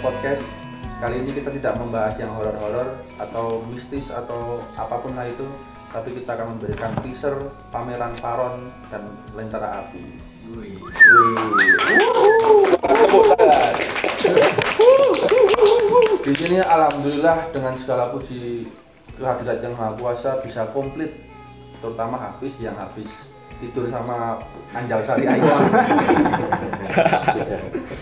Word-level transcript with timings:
Podcast. 0.00 0.48
Kali 1.00 1.20
ini 1.20 1.32
kita 1.32 1.52
tidak 1.52 1.76
membahas 1.80 2.16
yang 2.20 2.32
horor-horor 2.32 3.00
atau 3.16 3.64
mistis 3.68 4.08
atau 4.12 4.60
apa 4.76 5.00
pun 5.00 5.16
lah 5.16 5.28
itu, 5.28 5.44
tapi 5.92 6.12
kita 6.12 6.36
akan 6.36 6.56
memberikan 6.56 6.92
teaser 7.00 7.36
pameran 7.72 8.12
Paron 8.20 8.68
dan 8.92 9.08
Lentera 9.32 9.84
Api. 9.84 10.04
Wih. 10.56 10.76
Di 16.20 16.32
sini 16.36 16.60
alhamdulillah 16.60 17.48
dengan 17.48 17.72
segala 17.76 18.12
puji 18.12 18.68
kehadirat 19.16 19.64
yang 19.64 19.72
maha 19.76 19.96
kuasa 19.96 20.40
bisa 20.44 20.68
komplit 20.72 21.12
terutama 21.80 22.20
Hafiz 22.20 22.60
yang 22.60 22.76
habis 22.76 23.29
tidur 23.60 23.86
sama 23.92 24.40
Anjal 24.72 25.00
Sari 25.04 25.28
Ayam 25.28 25.46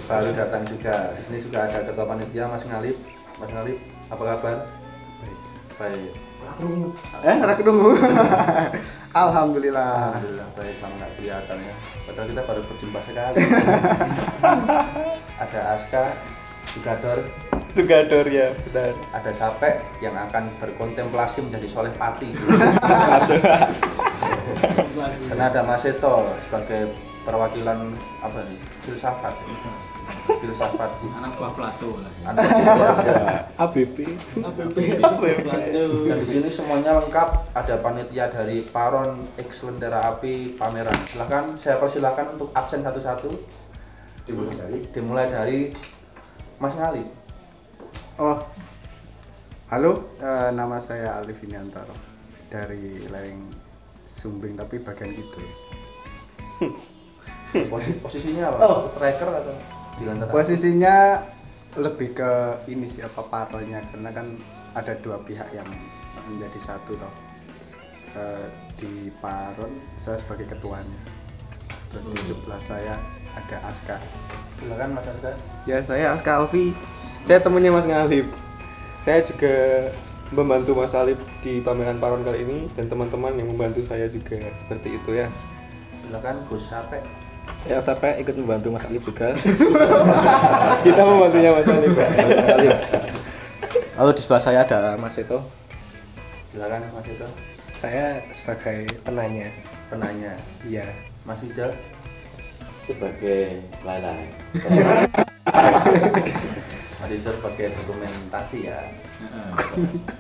baru 0.09 0.33
datang 0.33 0.65
juga. 0.65 1.13
Di 1.13 1.21
sini 1.21 1.39
juga 1.39 1.69
ada 1.69 1.85
ketua 1.85 2.09
panitia 2.09 2.49
Mas 2.49 2.65
Ngalip. 2.65 2.97
Mas 3.37 3.51
Ngalip 3.53 3.77
apa 4.09 4.23
kabar? 4.25 4.57
Baik. 5.79 6.13
Eh, 7.23 7.37
ora 7.39 7.55
ketemu. 7.55 7.93
Alhamdulillah. 9.23 10.17
Alhamdulillah 10.17 10.49
baik. 10.57 10.75
Lama 10.81 10.95
nggak 10.97 11.13
kelihatan 11.21 11.57
ya. 11.61 11.75
Padahal 12.09 12.27
kita 12.33 12.43
baru 12.49 12.61
berjumpa 12.65 13.01
sekali. 13.05 13.37
Ada 15.45 15.61
Aska 15.77 16.05
Jugador. 16.73 17.29
Jugador 17.77 18.27
ya, 18.27 18.51
benar. 18.67 18.97
ada 19.13 19.31
Sapek 19.31 19.79
yang 20.03 20.17
akan 20.17 20.51
berkontemplasi 20.59 21.47
menjadi 21.47 21.69
soleh 21.69 21.93
pati 21.95 22.33
karena 25.29 25.45
ada 25.51 25.61
Mas 25.65 25.85
Seto 25.85 26.29
sebagai 26.41 26.93
perwakilan 27.29 27.93
apa 28.25 28.39
nih 28.49 28.61
filsafat. 28.89 29.37
Filsafat. 30.41 30.91
Anak 31.21 31.37
buah 31.37 31.53
Plato 31.53 32.01
lah. 32.01 32.13
Anak 32.33 32.43
ya, 32.49 32.73
ya. 33.13 33.41
ABP. 33.61 33.97
APP 34.41 34.77
Plato 35.45 35.85
dan 36.09 36.17
di 36.17 36.29
sini 36.29 36.49
semuanya 36.49 36.97
lengkap. 36.97 37.53
Ada 37.53 37.77
panitia 37.85 38.33
dari 38.33 38.65
Paron 38.65 39.29
X 39.37 39.69
Lentera 39.69 40.09
Api 40.09 40.57
pameran. 40.57 40.97
Silahkan 41.05 41.61
saya 41.61 41.77
persilahkan 41.77 42.33
untuk 42.33 42.49
absen 42.57 42.81
satu-satu. 42.81 43.29
Dimulai 44.25 44.55
dari? 44.57 44.79
Dimulai 44.89 45.27
dari 45.29 45.59
Mas 46.57 46.73
Ngali. 46.73 47.05
Oh. 48.17 48.41
Halo, 49.69 50.17
eh, 50.17 50.49
nama 50.57 50.81
saya 50.81 51.21
Alif 51.21 51.45
Iniantaro 51.45 51.93
dari 52.49 53.05
Lereng 53.05 53.68
Sumbing 54.19 54.55
tapi 54.55 54.79
bagian 54.79 55.15
itu. 55.15 55.41
Posi- 57.71 57.97
posisinya 57.97 58.51
apa 58.51 58.61
Oh. 58.61 58.85
striker 58.87 59.31
atau 59.31 59.55
di 59.95 60.03
Lentera 60.05 60.29
Api? 60.29 60.35
Posisinya 60.35 60.97
lebih 61.75 62.13
ke 62.13 62.31
ini 62.67 62.85
sih 62.85 63.01
apa 63.01 63.23
paronya 63.25 63.81
karena 63.89 64.11
kan 64.11 64.27
ada 64.75 64.93
dua 64.99 65.17
pihak 65.23 65.49
yang 65.51 65.69
menjadi 66.27 66.59
satu 66.61 66.93
toh. 66.95 67.15
Eh, 68.11 68.47
di 68.77 68.93
Paron 69.17 69.71
saya 69.97 70.19
sebagai 70.19 70.45
ketuanya. 70.47 70.99
Terus 71.89 72.05
di 72.05 72.21
sebelah 72.27 72.61
saya 72.61 72.95
ada 73.33 73.57
Aska. 73.65 73.97
silakan 74.53 74.91
Mas 74.93 75.07
Aska 75.07 75.31
Ya 75.65 75.79
saya 75.79 76.11
Aska 76.11 76.37
Alfi, 76.37 76.75
saya 77.23 77.39
temennya 77.39 77.71
Mas 77.71 77.87
Ngalip. 77.87 78.27
Saya 78.99 79.23
juga 79.23 79.87
membantu 80.31 80.75
Mas 80.75 80.93
Alip 80.93 81.17
di 81.41 81.59
pameran 81.59 81.97
Paron 81.97 82.21
kali 82.21 82.43
ini 82.43 82.59
dan 82.73 82.87
teman-teman 82.87 83.33
yang 83.33 83.49
membantu 83.49 83.81
saya 83.81 84.05
juga 84.07 84.37
seperti 84.57 84.95
itu 84.95 85.11
ya. 85.15 85.27
silakan 85.99 86.41
Gus 86.45 86.69
Sapek 86.69 87.03
Saya 87.51 87.81
sampai 87.81 88.21
ikut 88.21 88.37
membantu 88.37 88.69
Mas 88.71 88.85
Alif 88.85 89.03
juga. 89.03 89.33
Kita 90.85 91.01
membantunya 91.01 91.49
Mas 91.51 91.65
Alip. 91.67 91.93
ya. 91.93 92.09
Mas 92.29 92.49
Alif. 92.51 92.77
Lalu 93.97 94.11
di 94.13 94.21
sebelah 94.21 94.43
saya 94.43 94.61
ada 94.63 94.95
Mas 94.95 95.17
Seto. 95.17 95.41
silakan 96.45 96.85
Mas 96.93 97.05
Seto 97.05 97.29
Saya 97.71 98.21
sebagai 98.31 98.85
penanya. 99.01 99.49
penanya 99.89 100.37
Iya. 100.63 100.85
Mas 101.25 101.41
Wijal 101.41 101.73
sebagai 102.85 103.61
lalai 103.85 104.33
Mas 106.99 107.11
Wijal 107.15 107.33
sebagai 107.39 107.71
dokumentasi 107.79 108.67
ya 108.67 108.79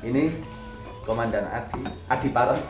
ini 0.06 0.30
Komandan 1.02 1.50
Adi 1.50 1.82
Adi 2.06 2.28
Paron 2.30 2.62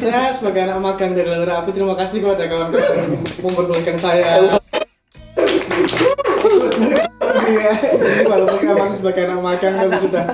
saya 0.00 0.34
sebagai 0.34 0.66
anak 0.66 0.82
magang 0.82 1.14
dari 1.14 1.28
Lentera 1.30 1.62
Api 1.62 1.70
terima 1.70 1.94
kasih 1.94 2.24
kepada 2.24 2.50
kawan-kawan 2.50 2.90
yang 2.98 3.12
memperbolehkan 3.44 3.96
saya 4.00 4.58
Iya, 7.46 7.78
walaupun 8.26 8.58
saya 8.58 8.74
masih 8.74 8.98
sebagai 8.98 9.22
anak 9.30 9.38
magang 9.38 9.74
tapi 9.78 9.96
sudah 10.02 10.24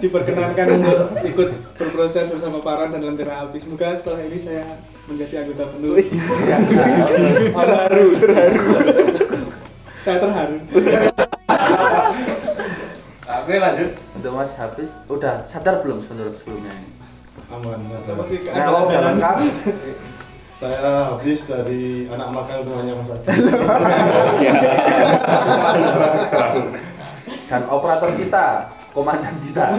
diperkenankan 0.00 0.66
untuk 0.80 0.98
ikut 1.28 1.48
berproses 1.76 2.32
bersama 2.32 2.64
Paran 2.64 2.96
dan 2.96 3.04
Lentera 3.04 3.44
Api. 3.44 3.60
Semoga 3.60 3.92
setelah 3.92 4.24
ini 4.24 4.40
saya 4.40 4.64
menjadi 5.04 5.44
anggota 5.44 5.68
penuh. 5.76 6.00
terharu, 7.52 8.06
terharu. 8.16 8.60
saya 10.00 10.16
terharu. 10.16 10.56
Oke 13.46 13.62
lanjut. 13.62 13.94
Untuk 14.18 14.34
Mas 14.34 14.58
Hafiz 14.58 14.98
udah 15.06 15.46
sadar 15.46 15.78
belum 15.78 16.02
sebelum 16.02 16.34
sebelumnya 16.34 16.74
ini? 16.82 16.90
Aman 17.46 17.78
Masih 17.86 18.42
nah 18.50 18.66
kalau 18.66 18.90
udah 18.90 19.00
lengkap 19.06 19.36
saya 20.58 21.14
Hafiz 21.14 21.46
dari 21.46 22.10
anak 22.10 22.34
makan 22.34 22.66
temannya 22.66 22.98
Mas 22.98 23.06
Adi 23.14 23.30
dan 27.46 27.62
operator 27.70 28.10
kita 28.18 28.66
komandan 28.90 29.38
kita. 29.38 29.78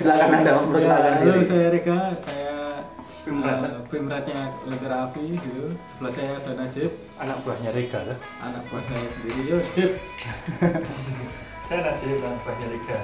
Silakan 0.00 0.40
anda 0.40 0.56
memperkenalkan 0.56 1.12
Ya, 1.20 1.28
halo, 1.28 1.36
diri. 1.36 1.44
saya 1.44 1.68
Reka, 1.68 2.00
saya 2.16 2.52
uh, 3.28 3.84
Pemratnya 3.92 4.56
Lentera 4.64 5.12
Api 5.12 5.36
gitu. 5.36 5.76
Sebelah 5.84 6.12
saya 6.16 6.40
ada 6.40 6.56
Najib, 6.56 6.96
anak 7.20 7.44
buahnya 7.44 7.76
Rega 7.76 8.08
lah 8.08 8.16
anak 8.40 8.64
buah 8.72 8.80
saya 8.80 9.04
sendiri. 9.04 9.52
Yo, 9.52 9.60
Jib. 9.76 10.00
saya 11.68 11.80
Najib 11.84 12.16
dan 12.24 12.34
buahnya 12.40 12.66
Liga 12.72 12.98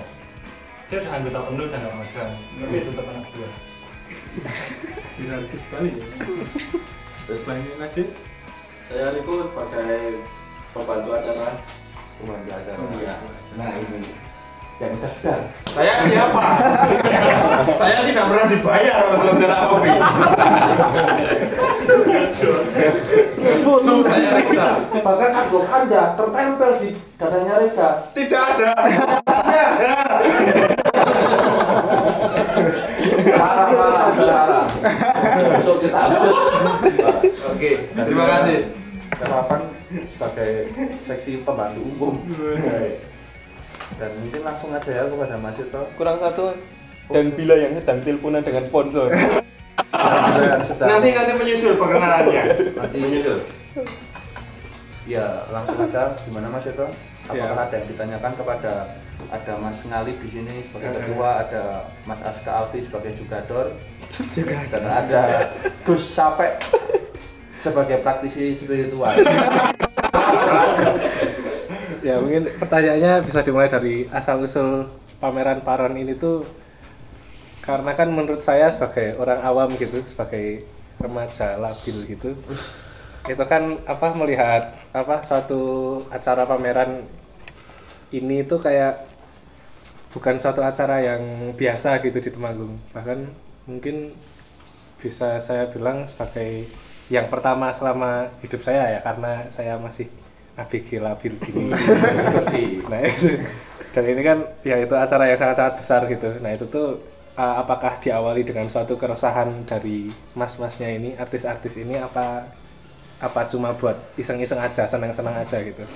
saya 0.88 0.98
udah 1.04 1.12
anggota 1.12 1.40
penuh 1.52 1.66
dan 1.68 1.80
gak 1.84 1.96
magang 2.00 2.32
tapi 2.56 2.76
tetap 2.80 3.06
anak 3.12 3.24
buah 3.36 3.54
Hierarkis 5.16 5.62
sekali. 5.64 5.90
Ya. 5.96 7.54
Ini 7.56 7.72
Najib. 7.80 8.08
saya 8.84 9.16
Riko 9.16 9.48
sebagai 9.48 10.20
pembantu 10.76 11.10
acara. 11.16 11.48
Komandan 12.20 12.52
acara. 12.60 12.82
Iya. 13.00 13.16
nah 13.56 13.72
ini 13.80 14.23
yang 14.82 14.94
sadar 14.98 15.40
saya 15.74 16.06
siapa? 16.06 16.44
Saya 17.80 18.06
tidak 18.06 18.30
pernah 18.30 18.46
dibayar 18.46 18.94
oleh 19.10 19.26
Lentera 19.26 19.56
Api 19.74 19.90
saya 24.04 24.30
Rega 24.38 24.68
bahkan 25.02 25.30
artwork 25.34 25.66
anda 25.72 26.02
tertempel 26.14 26.70
di 26.78 26.88
dadanya 27.18 27.54
Reka 27.58 27.88
tidak 28.14 28.42
ada. 28.54 28.70
Parah 33.34 33.66
parah 33.74 34.06
parah. 34.14 34.64
besok 35.58 35.76
kita 35.82 36.02
oke 37.50 37.70
terima 37.94 38.24
kasih. 38.30 38.58
Kerapan 39.14 39.60
sebagai 40.10 40.50
seksi 40.98 41.46
pembantu 41.46 41.80
umum 41.86 42.14
dan 43.94 44.10
mungkin 44.16 44.42
langsung 44.42 44.70
aja 44.70 44.90
ya 44.90 45.04
kepada 45.04 45.36
Mas 45.36 45.56
Ito. 45.56 45.82
Kurang 45.94 46.18
satu 46.18 46.56
dan 47.06 47.24
bila 47.32 47.54
yang 47.54 47.72
sedang 47.74 48.00
teleponan 48.00 48.40
dengan 48.40 48.64
sponsor. 48.64 49.12
Sedang 50.60 50.88
nanti 50.88 51.12
nanti 51.12 51.32
menyusul 51.34 51.76
perkenalannya. 51.76 52.42
Nanti. 52.74 52.96
Menyusul. 52.98 53.38
Ya 55.04 55.44
langsung 55.48 55.76
aja. 55.78 56.16
Gimana 56.20 56.48
Mas 56.48 56.64
Ito? 56.64 56.88
Apakah 57.24 57.56
Ya. 57.56 57.64
ada 57.64 57.74
yang 57.74 57.88
ditanyakan 57.88 58.32
kepada 58.36 58.72
ada 59.30 59.52
Mas 59.56 59.80
Ngalip 59.80 60.20
di 60.20 60.28
sini 60.28 60.60
sebagai 60.60 60.92
ketua 60.92 61.40
ada 61.40 61.62
Mas 62.04 62.20
Aska 62.20 62.50
Alfi 62.52 62.82
sebagai 62.82 63.16
jugador 63.16 63.72
dan 64.68 64.84
ada 64.84 65.48
Gus 65.86 66.04
Sapek 66.04 66.60
sebagai 67.54 68.02
praktisi 68.02 68.52
spiritual 68.52 69.14
ya 72.04 72.20
mungkin 72.20 72.44
pertanyaannya 72.60 73.24
bisa 73.24 73.40
dimulai 73.40 73.72
dari 73.72 74.04
asal 74.12 74.44
usul 74.44 74.86
pameran 75.18 75.64
Paron 75.64 75.96
ini 75.96 76.12
tuh 76.12 76.44
karena 77.64 77.96
kan 77.96 78.12
menurut 78.12 78.44
saya 78.44 78.68
sebagai 78.68 79.16
orang 79.16 79.40
awam 79.40 79.72
gitu 79.80 80.04
sebagai 80.04 80.68
remaja 81.00 81.56
labil 81.56 81.96
gitu 82.12 82.36
itu 83.24 83.44
kan 83.48 83.80
apa 83.88 84.12
melihat 84.12 84.76
apa 84.92 85.24
suatu 85.24 86.04
acara 86.12 86.44
pameran 86.44 87.08
ini 88.12 88.44
tuh 88.44 88.60
kayak 88.60 89.08
bukan 90.14 90.38
suatu 90.38 90.62
acara 90.62 91.02
yang 91.02 91.50
biasa 91.58 91.98
gitu 92.06 92.22
di 92.22 92.30
Temanggung. 92.30 92.78
Bahkan 92.94 93.18
mungkin 93.66 94.14
bisa 95.02 95.42
saya 95.42 95.66
bilang 95.68 96.06
sebagai 96.06 96.70
yang 97.10 97.26
pertama 97.28 97.74
selama 97.74 98.30
hidup 98.40 98.62
saya 98.62 98.96
ya 98.96 99.00
karena 99.02 99.50
saya 99.50 99.76
masih 99.76 100.08
ABG 100.54 101.02
labil 101.02 101.34
gini. 101.42 101.74
nah 102.90 103.00
itu 103.02 103.42
dan 103.94 104.04
ini 104.10 104.22
kan 104.26 104.38
ya 104.66 104.82
itu 104.82 104.94
acara 104.94 105.30
yang 105.30 105.38
sangat-sangat 105.38 105.74
besar 105.78 106.00
gitu. 106.10 106.28
Nah 106.42 106.50
itu 106.50 106.66
tuh 106.66 106.98
uh, 107.38 107.54
apakah 107.62 108.02
diawali 108.02 108.42
dengan 108.42 108.66
suatu 108.66 108.98
keresahan 108.98 109.66
dari 109.66 110.10
mas-masnya 110.34 110.90
ini, 110.90 111.14
artis-artis 111.14 111.78
ini 111.78 111.98
apa 112.02 112.50
apa 113.22 113.40
cuma 113.46 113.70
buat 113.78 113.94
iseng-iseng 114.18 114.58
aja, 114.58 114.90
senang-senang 114.90 115.38
aja 115.38 115.62
gitu. 115.62 115.86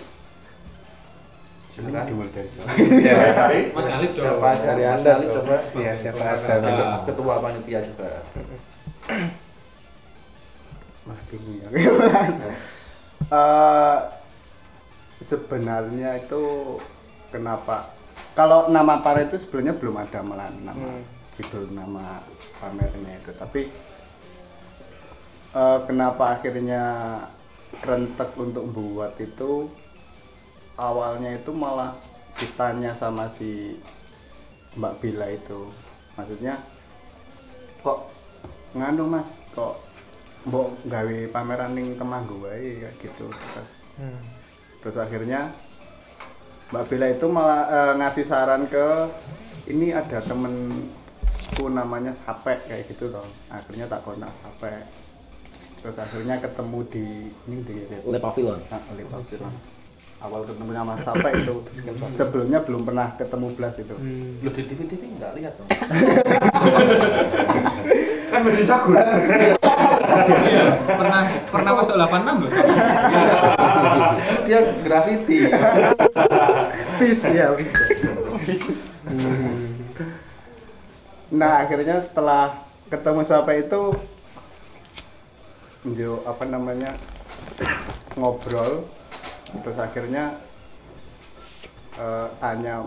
Silakan. 1.79 2.07
dimulai 2.11 2.31
dari 2.35 2.49
siapa 2.51 2.71
ya, 2.75 3.15
Mas 3.71 3.87
Alif 3.87 4.11
dong. 4.19 4.27
Siapa 4.27 4.47
aja? 4.51 4.67
Dari 4.75 4.83
Mas 4.83 5.03
Anda 5.03 5.11
Ali 5.15 5.27
coba. 5.31 5.57
Iya, 5.79 5.93
siapa 5.95 6.23
aja. 6.27 6.55
Sebagai 6.59 6.87
Ketua 7.07 7.35
panitia 7.39 7.79
juga. 7.87 8.09
Wah, 11.07 11.19
bingung 11.31 11.57
ya. 11.63 11.69
Eh, 13.29 13.99
sebenarnya 15.19 16.19
itu 16.23 16.43
kenapa? 17.31 17.91
Kalau 18.35 18.71
nama 18.71 19.03
para 19.03 19.27
itu 19.27 19.35
sebenarnya 19.39 19.75
belum 19.75 19.97
ada 19.99 20.23
malah 20.23 20.51
nama 20.63 21.03
judul 21.35 21.75
nama 21.75 22.23
pamernya 22.63 23.19
itu. 23.19 23.31
Tapi 23.35 23.63
eh, 25.55 25.79
kenapa 25.87 26.39
akhirnya 26.39 26.83
kerentek 27.83 28.35
untuk 28.39 28.71
buat 28.71 29.15
itu? 29.19 29.71
Awalnya 30.79 31.43
itu 31.43 31.51
malah 31.51 31.99
ditanya 32.39 32.95
sama 32.95 33.27
si 33.27 33.75
Mbak 34.79 35.03
Bila 35.03 35.27
itu. 35.27 35.67
Maksudnya 36.15 36.63
kok 37.83 38.11
nganu 38.79 39.11
mas? 39.11 39.27
Kok 39.55 39.75
mbok 40.47 40.71
gawe 40.87 41.19
pameran 41.35 41.75
ning 41.75 41.99
Temanggung 41.99 42.47
wae? 42.47 42.79
Kayak 42.79 42.95
gitu. 43.03 43.27
Terus, 43.27 43.71
terus 44.83 44.97
akhirnya 44.97 45.51
Mbak 46.69 46.85
Bella 46.87 47.07
itu 47.09 47.27
malah 47.33 47.63
eh, 47.67 47.93
ngasih 47.99 48.25
saran 48.29 48.69
ke 48.69 48.87
ini 49.73 49.93
ada 49.93 50.21
temenku 50.21 51.65
namanya 51.73 52.13
Sape 52.13 52.61
kayak 52.69 52.89
gitu 52.93 53.11
loh 53.13 53.25
akhirnya 53.49 53.89
tak 53.89 54.05
kontak 54.05 54.33
Sape 54.37 54.73
terus 55.79 55.97
akhirnya 55.99 56.43
ketemu 56.43 56.79
di 56.91 57.07
ini 57.47 57.57
di 57.63 57.77
Le 57.87 58.19
Pavilion. 58.19 58.59
Nah, 58.67 58.83
oleh 58.91 59.07
Pak 59.07 59.23
Bilang. 59.31 59.55
awal 60.19 60.43
ketemu 60.43 60.75
sama 60.75 60.95
Sape 60.99 61.31
itu 61.31 61.55
sebelumnya 62.11 62.59
belum 62.67 62.83
pernah 62.83 63.15
ketemu 63.15 63.47
Blas 63.55 63.79
itu 63.79 63.95
Lu 64.43 64.51
di 64.51 64.63
TV-TV 64.67 65.03
nggak 65.15 65.33
lihat 65.39 65.55
dong. 65.55 65.71
Kan 68.29 68.45
cagur. 68.45 69.58
Iya, 70.27 70.65
pernah 70.85 71.23
pernah 71.47 71.73
masuk 71.79 71.95
86 71.95 72.43
loh. 72.43 72.53
Dia 74.47 74.61
graffiti. 74.83 75.39
Fis 76.99 77.21
ya 77.31 77.55
Fis. 77.55 77.73
Nah 81.29 81.63
akhirnya 81.63 82.01
setelah 82.01 82.57
ketemu 82.89 83.21
siapa 83.23 83.53
itu 83.55 83.93
Jo 85.95 86.21
apa 86.27 86.45
namanya 86.45 86.91
ngobrol 88.19 88.83
terus 89.63 89.79
akhirnya 89.79 90.37
eh, 91.97 92.29
tanya 92.43 92.85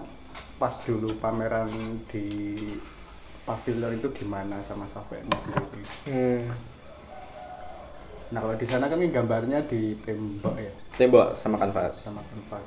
pas 0.62 0.78
dulu 0.86 1.10
pameran 1.18 1.72
di 2.12 2.54
pavilion 3.42 3.98
itu 3.98 4.14
gimana 4.14 4.62
sama 4.62 4.86
Safenya 4.86 5.34
sendiri. 5.42 5.84
Hmm. 6.06 6.46
Nah 8.32 8.40
kalau 8.40 8.56
di 8.56 8.64
sana 8.64 8.88
kan 8.88 8.96
ini 8.96 9.08
gambarnya 9.08 9.60
di 9.64 9.96
tembok 9.98 10.56
ya 10.56 10.72
Tembok 10.96 11.34
sama 11.34 11.58
kanvas. 11.58 12.02
sama 12.02 12.20
kanvas. 12.24 12.66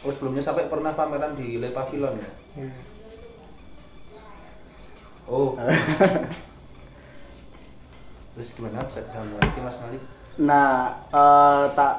Oh 0.00 0.08
sebelumnya 0.08 0.40
sampai 0.40 0.66
pernah 0.66 0.92
pameran 0.92 1.32
di 1.32 1.56
Le 1.56 1.70
Pavilion 1.70 2.14
ya? 2.14 2.30
Oh. 5.26 5.56
Terus 8.32 8.48
gimana 8.52 8.84
bisa 8.84 9.00
disambung 9.00 9.38
lagi 9.38 9.58
Mas 9.58 9.76
Ngali? 9.76 9.98
Nah, 10.38 10.92
eh, 11.08 11.64
tak 11.72 11.92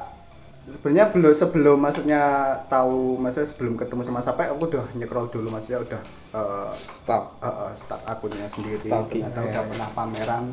sebenarnya 0.68 1.04
belum 1.10 1.32
sebelum 1.34 1.76
maksudnya 1.76 2.20
tahu 2.68 3.16
maksudnya 3.18 3.48
sebelum 3.48 3.72
ketemu 3.74 4.00
sama 4.04 4.20
siapa 4.20 4.46
aku 4.46 4.68
udah 4.68 4.84
nyekrol 4.94 5.26
dulu 5.26 5.48
maksudnya 5.50 5.80
udah 5.82 6.00
eh, 6.30 6.70
Start. 6.88 7.24
eh, 7.40 7.48
eh, 7.48 7.70
start 7.74 8.00
akunnya 8.06 8.46
sendiri 8.46 8.78
Stalking, 8.78 9.26
ternyata 9.26 9.38
ya, 9.40 9.44
udah 9.50 9.58
ya. 9.58 9.66
pernah 9.66 9.88
pameran 9.90 10.44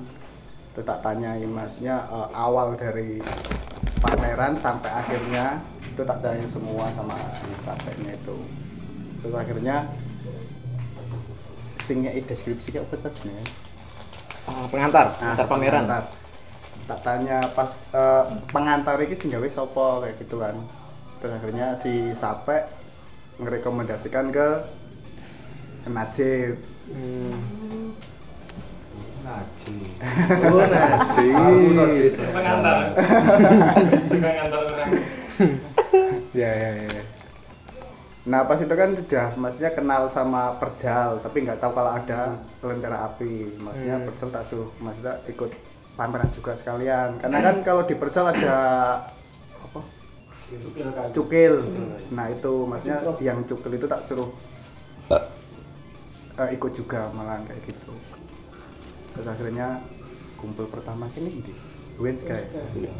terus 0.76 0.86
tak 0.86 1.00
tanyain 1.00 1.48
maksudnya 1.48 2.04
eh, 2.06 2.28
awal 2.36 2.76
dari 2.76 3.24
pameran 3.98 4.54
sampai 4.54 4.92
akhirnya 4.92 5.64
itu 5.82 6.04
tak 6.04 6.20
tanya 6.20 6.44
semua 6.46 6.92
sama 6.92 7.16
si 7.32 7.48
sapenya 7.58 8.12
itu. 8.14 8.36
Terus 9.24 9.34
akhirnya 9.34 9.88
singnya 11.80 12.12
deskripsi 12.14 12.76
kayak 12.76 12.86
apa 12.86 13.08
tadi 13.08 13.32
Ah, 14.46 14.68
pengantar, 14.70 15.10
Nah, 15.10 15.34
pengantar 15.34 15.48
pameran. 15.48 15.84
pengantar. 15.88 16.04
tak 16.86 17.00
tanya 17.02 17.40
pas 17.50 17.72
eh, 17.90 18.24
pengantar 18.52 19.02
ini 19.02 19.16
sih 19.18 19.26
gawe 19.26 19.48
sopo 19.50 20.04
kayak 20.04 20.22
gitu 20.22 20.38
kan. 20.38 20.54
Terus 21.18 21.34
akhirnya 21.34 21.74
si 21.74 22.14
Sape 22.14 22.68
merekomendasikan 23.42 24.30
ke 24.30 24.48
Najib 25.88 26.62
Oh, 30.46 30.62
Najib. 30.62 32.14
Pengantar. 32.30 32.78
Suka 34.10 34.30
ngantar 34.30 34.60
orang. 34.62 34.90
Ya, 36.36 36.52
ya, 36.52 36.70
ya. 36.78 37.02
nah 38.26 38.42
pas 38.44 38.58
itu 38.58 38.74
kan 38.74 38.90
sudah 38.90 39.38
maksudnya 39.38 39.70
kenal 39.78 40.10
sama 40.10 40.58
Perjal 40.58 41.22
tapi 41.22 41.46
nggak 41.46 41.62
tahu 41.62 41.78
kalau 41.78 41.94
ada 41.94 42.34
lentera 42.60 43.06
api 43.06 43.54
maksudnya 43.62 44.02
Hmm. 44.02 44.08
Perjal 44.10 44.30
tak 44.34 44.42
suruh 44.42 44.66
maksudnya 44.82 45.14
ikut 45.30 45.54
pameran 45.94 46.34
juga 46.34 46.58
sekalian 46.58 47.22
karena 47.22 47.38
kan 47.40 47.56
kalau 47.62 47.86
di 47.86 47.94
Perjal 47.94 48.34
ada 48.34 48.58
apa 49.62 49.80
cukil 51.14 51.54
nah 52.12 52.26
itu 52.26 52.54
maksudnya 52.66 52.98
yang 53.22 53.46
cukil 53.46 53.72
itu 53.78 53.86
tak 53.86 54.02
suruh 54.02 54.34
eh, 56.36 56.50
ikut 56.52 56.72
juga 56.74 57.14
malah 57.14 57.46
kayak 57.46 57.62
gitu 57.62 57.94
terus 59.16 59.28
akhirnya 59.32 59.80
kumpul 60.36 60.68
pertama 60.68 61.08
ini 61.16 61.40
di 61.40 61.54
Winska 61.96 62.36
ya 62.36 62.92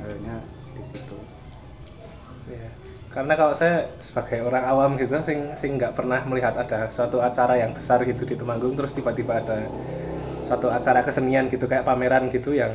akhirnya 0.00 0.40
di 0.72 0.82
situ 0.82 1.18
Ya. 2.50 2.68
Karena 3.12 3.36
kalau 3.36 3.52
saya 3.52 3.92
sebagai 4.00 4.40
orang 4.40 4.64
awam 4.64 4.90
gitu, 4.96 5.12
sing 5.20 5.52
sing 5.52 5.76
nggak 5.76 5.92
pernah 5.92 6.24
melihat 6.24 6.56
ada 6.56 6.88
suatu 6.88 7.20
acara 7.20 7.60
yang 7.60 7.76
besar 7.76 8.00
gitu 8.08 8.24
di 8.24 8.34
Temanggung, 8.40 8.72
terus 8.72 8.96
tiba-tiba 8.96 9.36
ada 9.36 9.68
suatu 10.42 10.72
acara 10.72 11.04
kesenian 11.04 11.46
gitu 11.52 11.68
kayak 11.68 11.84
pameran 11.84 12.32
gitu 12.32 12.56
yang 12.56 12.72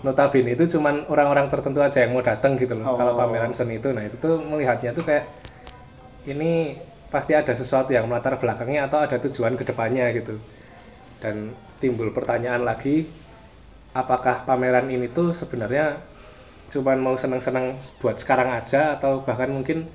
notabene 0.00 0.56
itu 0.56 0.64
cuman 0.76 1.04
orang-orang 1.12 1.48
tertentu 1.52 1.80
aja 1.84 2.04
yang 2.04 2.16
mau 2.16 2.24
datang 2.24 2.56
gitu 2.56 2.72
loh. 2.72 2.88
Oh. 2.88 2.96
Kalau 2.96 3.20
pameran 3.20 3.52
seni 3.52 3.76
itu, 3.76 3.92
nah 3.92 4.00
itu 4.00 4.16
tuh 4.16 4.40
melihatnya 4.40 4.96
tuh 4.96 5.04
kayak 5.04 5.28
ini 6.24 6.80
pasti 7.12 7.36
ada 7.36 7.52
sesuatu 7.52 7.92
yang 7.92 8.08
melatar 8.08 8.40
belakangnya 8.40 8.88
atau 8.88 9.04
ada 9.04 9.20
tujuan 9.28 9.60
ke 9.60 9.64
depannya 9.68 10.08
gitu. 10.16 10.40
Dan 11.20 11.52
timbul 11.78 12.10
pertanyaan 12.12 12.64
lagi, 12.64 13.08
apakah 13.96 14.44
pameran 14.44 14.88
ini 14.92 15.08
tuh 15.08 15.32
sebenarnya 15.32 15.96
cuman 16.66 16.98
mau 16.98 17.14
senang-senang 17.14 17.78
buat 18.02 18.18
sekarang 18.18 18.50
aja 18.52 18.98
atau 18.98 19.22
bahkan 19.22 19.48
mungkin 19.48 19.86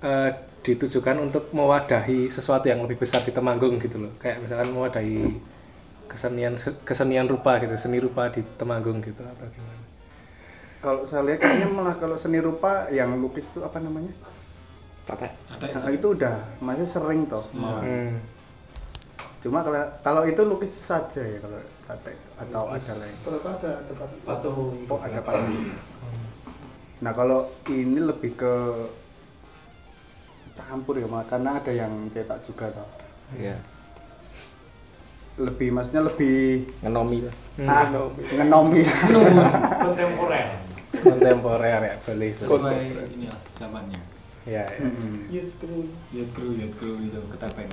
eh, 0.00 0.30
ditujukan 0.62 1.18
untuk 1.18 1.50
mewadahi 1.50 2.30
sesuatu 2.30 2.70
yang 2.70 2.82
lebih 2.86 3.02
besar 3.02 3.22
di 3.26 3.34
Temanggung 3.34 3.82
gitu 3.82 3.98
loh 3.98 4.12
kayak 4.22 4.46
misalkan 4.46 4.70
mewadahi 4.70 5.26
kesenian 6.08 6.54
kesenian 6.86 7.26
rupa 7.28 7.60
gitu 7.60 7.74
seni 7.76 7.98
rupa 8.00 8.30
di 8.32 8.40
Temanggung 8.56 9.02
gitu 9.02 9.22
atau 9.22 9.46
gimana 9.50 9.82
kalau 10.78 11.02
saya 11.02 11.26
lihat 11.26 11.42
kayaknya 11.42 11.68
malah 11.74 11.94
kalau 11.98 12.14
seni 12.14 12.38
rupa 12.38 12.86
yang 12.94 13.18
lukis 13.18 13.50
itu 13.50 13.60
apa 13.66 13.82
namanya 13.82 14.14
Tata. 15.08 15.24
Nah, 15.56 15.88
itu 15.88 16.04
udah 16.12 16.36
masih 16.60 16.84
sering 16.84 17.24
toh 17.24 17.40
malah 17.56 17.80
Hmm. 17.80 18.20
Cuma 19.38 19.62
kalau 19.62 19.78
kalau 20.00 20.22
itu 20.24 20.42
lukis 20.42 20.74
saja 20.74 21.20
ya 21.20 21.38
kalau 21.38 21.56
sate 21.80 22.12
atau 22.36 22.64
ada 22.68 22.92
lain 22.94 23.14
Berapa 23.22 23.48
ada 23.54 23.70
ada 23.78 23.92
Pak? 23.94 24.08
Patung. 24.22 24.74
oh 24.84 24.98
ada 24.98 25.20
patung 25.20 25.70
nah 26.98 27.12
kalau 27.12 27.40
ini 27.66 27.98
lebih 28.00 28.34
ke 28.34 28.54
campur 30.52 30.98
ya 30.98 31.06
Mak. 31.06 31.30
karena 31.30 31.50
ada 31.54 31.70
yang 31.70 31.92
cetak 32.08 32.42
juga 32.42 32.66
toh 32.72 32.88
Iya. 33.30 33.54
lebih 35.38 35.70
maksudnya 35.70 36.02
lebih 36.02 36.66
Ngenomi 36.82 37.18
lah. 37.22 37.34
ah, 37.62 37.86
ngenomi 38.10 38.82
Kontemporer. 39.84 40.46
kontemporer 40.98 41.82
ya 41.84 41.94
boleh 41.96 42.30
sesuai 42.32 42.76
ini 43.14 43.30
lah 43.30 43.38
zamannya. 43.54 44.00
ya, 44.42 44.64
ya. 44.66 44.82
Mm-mm. 44.82 45.30
Youth 45.30 45.54
crew. 45.60 45.86
Youth 46.10 46.32
crew, 46.32 46.56
youth 46.56 46.74
crew 46.74 46.96
itu 46.98 47.20
ketepeng. 47.30 47.70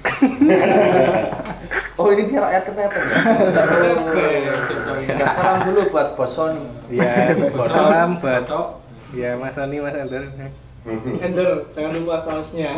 oh 2.00 2.08
ini 2.12 2.22
dia 2.28 2.40
rakyat 2.40 2.62
ketepet. 2.68 3.02
Ya 5.10 5.26
salam 5.32 5.58
dulu 5.68 5.80
buat 5.92 6.16
bos 6.16 6.32
Sony. 6.32 6.64
Ya 6.88 7.34
salam 7.68 8.16
buat 8.20 8.44
ya 9.10 9.34
Mas 9.36 9.58
Sony 9.58 9.82
Mas 9.82 9.96
Ender 9.96 10.30
Ender, 11.20 11.50
jangan 11.76 11.92
lupa 11.92 12.16
sausnya. 12.24 12.72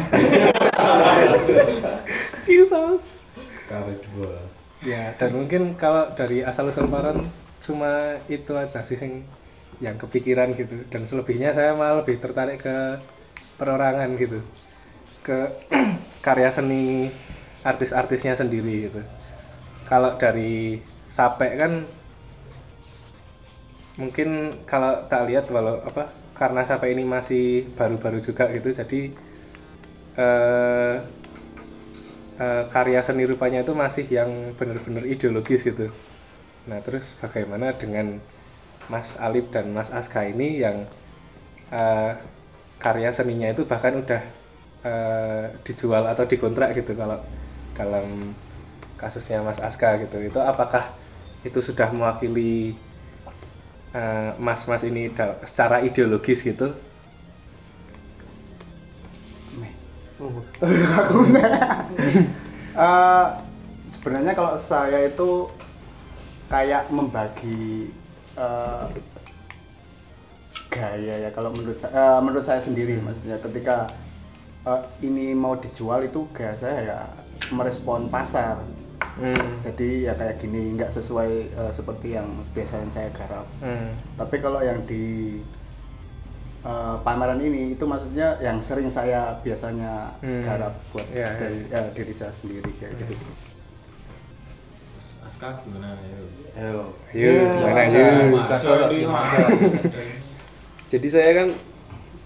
Cheers 2.42 2.74
saus. 2.74 3.30
Kali 3.70 3.94
dua. 4.10 4.42
ya 4.82 5.14
dan 5.14 5.30
mungkin 5.38 5.78
kalau 5.78 6.10
dari 6.18 6.42
asal 6.42 6.66
usul 6.66 6.90
paran 6.90 7.22
cuma 7.62 8.18
itu 8.26 8.50
aja 8.58 8.82
sih 8.82 8.98
yang 8.98 9.22
yang 9.78 9.96
kepikiran 10.02 10.50
gitu. 10.58 10.82
Dan 10.90 11.06
selebihnya 11.06 11.54
saya 11.54 11.78
malah 11.78 12.02
lebih 12.02 12.18
tertarik 12.18 12.58
ke 12.58 12.98
perorangan 13.54 14.10
gitu. 14.18 14.42
Ke 15.22 15.54
karya 16.22 16.48
seni 16.48 17.10
artis-artisnya 17.66 18.38
sendiri 18.38 18.88
gitu 18.88 19.02
kalau 19.86 20.16
dari 20.16 20.80
Sape 21.10 21.52
kan 21.60 21.84
mungkin 24.00 24.56
kalau 24.64 25.04
tak 25.12 25.28
lihat 25.28 25.52
walau 25.52 25.84
apa 25.84 26.08
karena 26.32 26.64
Sape 26.64 26.88
ini 26.88 27.04
masih 27.04 27.68
baru-baru 27.76 28.16
juga 28.16 28.48
gitu 28.48 28.72
jadi 28.72 29.00
eh, 30.16 30.94
eh, 32.40 32.62
karya 32.72 33.00
seni 33.04 33.28
rupanya 33.28 33.60
itu 33.60 33.72
masih 33.76 34.06
yang 34.08 34.56
benar-benar 34.56 35.04
ideologis 35.04 35.68
gitu. 35.68 35.92
Nah 36.68 36.78
terus 36.80 37.16
bagaimana 37.20 37.74
dengan 37.76 38.18
Mas 38.88 39.16
Alip 39.20 39.52
dan 39.52 39.72
Mas 39.72 39.92
Aska 39.92 40.24
ini 40.26 40.60
yang 40.62 40.88
eh, 41.72 42.12
karya 42.80 43.10
seninya 43.14 43.48
itu 43.52 43.68
bahkan 43.68 44.00
udah 44.00 44.22
eh, 44.82 45.44
dijual 45.66 46.04
atau 46.06 46.24
dikontrak 46.26 46.74
gitu 46.76 46.94
kalau 46.94 47.18
dalam 47.74 48.34
kasusnya 48.98 49.42
Mas 49.42 49.58
Aska 49.58 49.98
gitu. 49.98 50.18
Itu 50.22 50.38
apakah 50.38 50.94
itu 51.42 51.58
sudah 51.58 51.90
mewakili 51.90 52.78
eh, 53.94 54.30
mas-mas 54.38 54.86
ini 54.86 55.10
secara 55.46 55.82
ideologis 55.82 56.42
gitu? 56.42 56.70
aku 61.02 61.18
Eh, 62.72 63.26
sebenarnya 63.84 64.32
kalau 64.32 64.56
saya 64.56 65.04
itu 65.04 65.44
kayak 66.48 66.88
membagi 66.88 67.92
eh, 68.32 68.84
gaya 70.72 71.28
ya 71.28 71.30
kalau 71.36 71.52
menurut 71.52 71.76
saya 71.76 71.92
eh, 71.92 72.18
menurut 72.24 72.44
saya 72.48 72.64
sendiri 72.64 72.96
maksudnya. 73.04 73.36
Ketika 73.36 73.92
eh, 74.62 74.80
ini 75.02 75.32
mau 75.32 75.54
dijual 75.54 76.04
itu 76.04 76.26
gaya 76.30 76.54
saya 76.54 76.78
ya 76.82 77.00
merespon 77.50 78.06
pasar 78.08 78.58
Hmm. 79.12 79.58
jadi 79.60 80.08
ya 80.08 80.12
kayak 80.14 80.38
gini 80.38 80.72
nggak 80.72 80.88
sesuai 80.88 81.30
eh, 81.50 81.68
seperti 81.70 82.14
yang 82.14 82.24
biasanya 82.50 82.88
saya 82.88 83.08
garap 83.10 83.44
Hmm. 83.58 83.92
tapi 84.14 84.38
kalau 84.38 84.62
yang 84.62 84.78
di 84.82 85.36
eh, 86.62 86.96
pameran 87.02 87.36
ini 87.36 87.74
itu 87.74 87.84
maksudnya 87.84 88.38
yang 88.38 88.56
sering 88.56 88.86
saya 88.86 89.34
biasanya 89.38 90.14
Hmm. 90.18 90.40
garap 90.40 90.72
buat 90.88 91.04
Ya, 91.10 91.26
ya, 91.26 91.34
dari- 91.34 91.66
ya, 91.66 91.80
diri 91.90 92.14
saya 92.14 92.30
sendiri 92.32 92.70
kayak 92.72 92.94
gitu 92.96 93.18
sih. 93.18 93.28
Aska 95.22 95.60
gimana 95.60 95.98
ya? 95.98 96.18
Saya 101.10 101.32
kan 101.34 101.48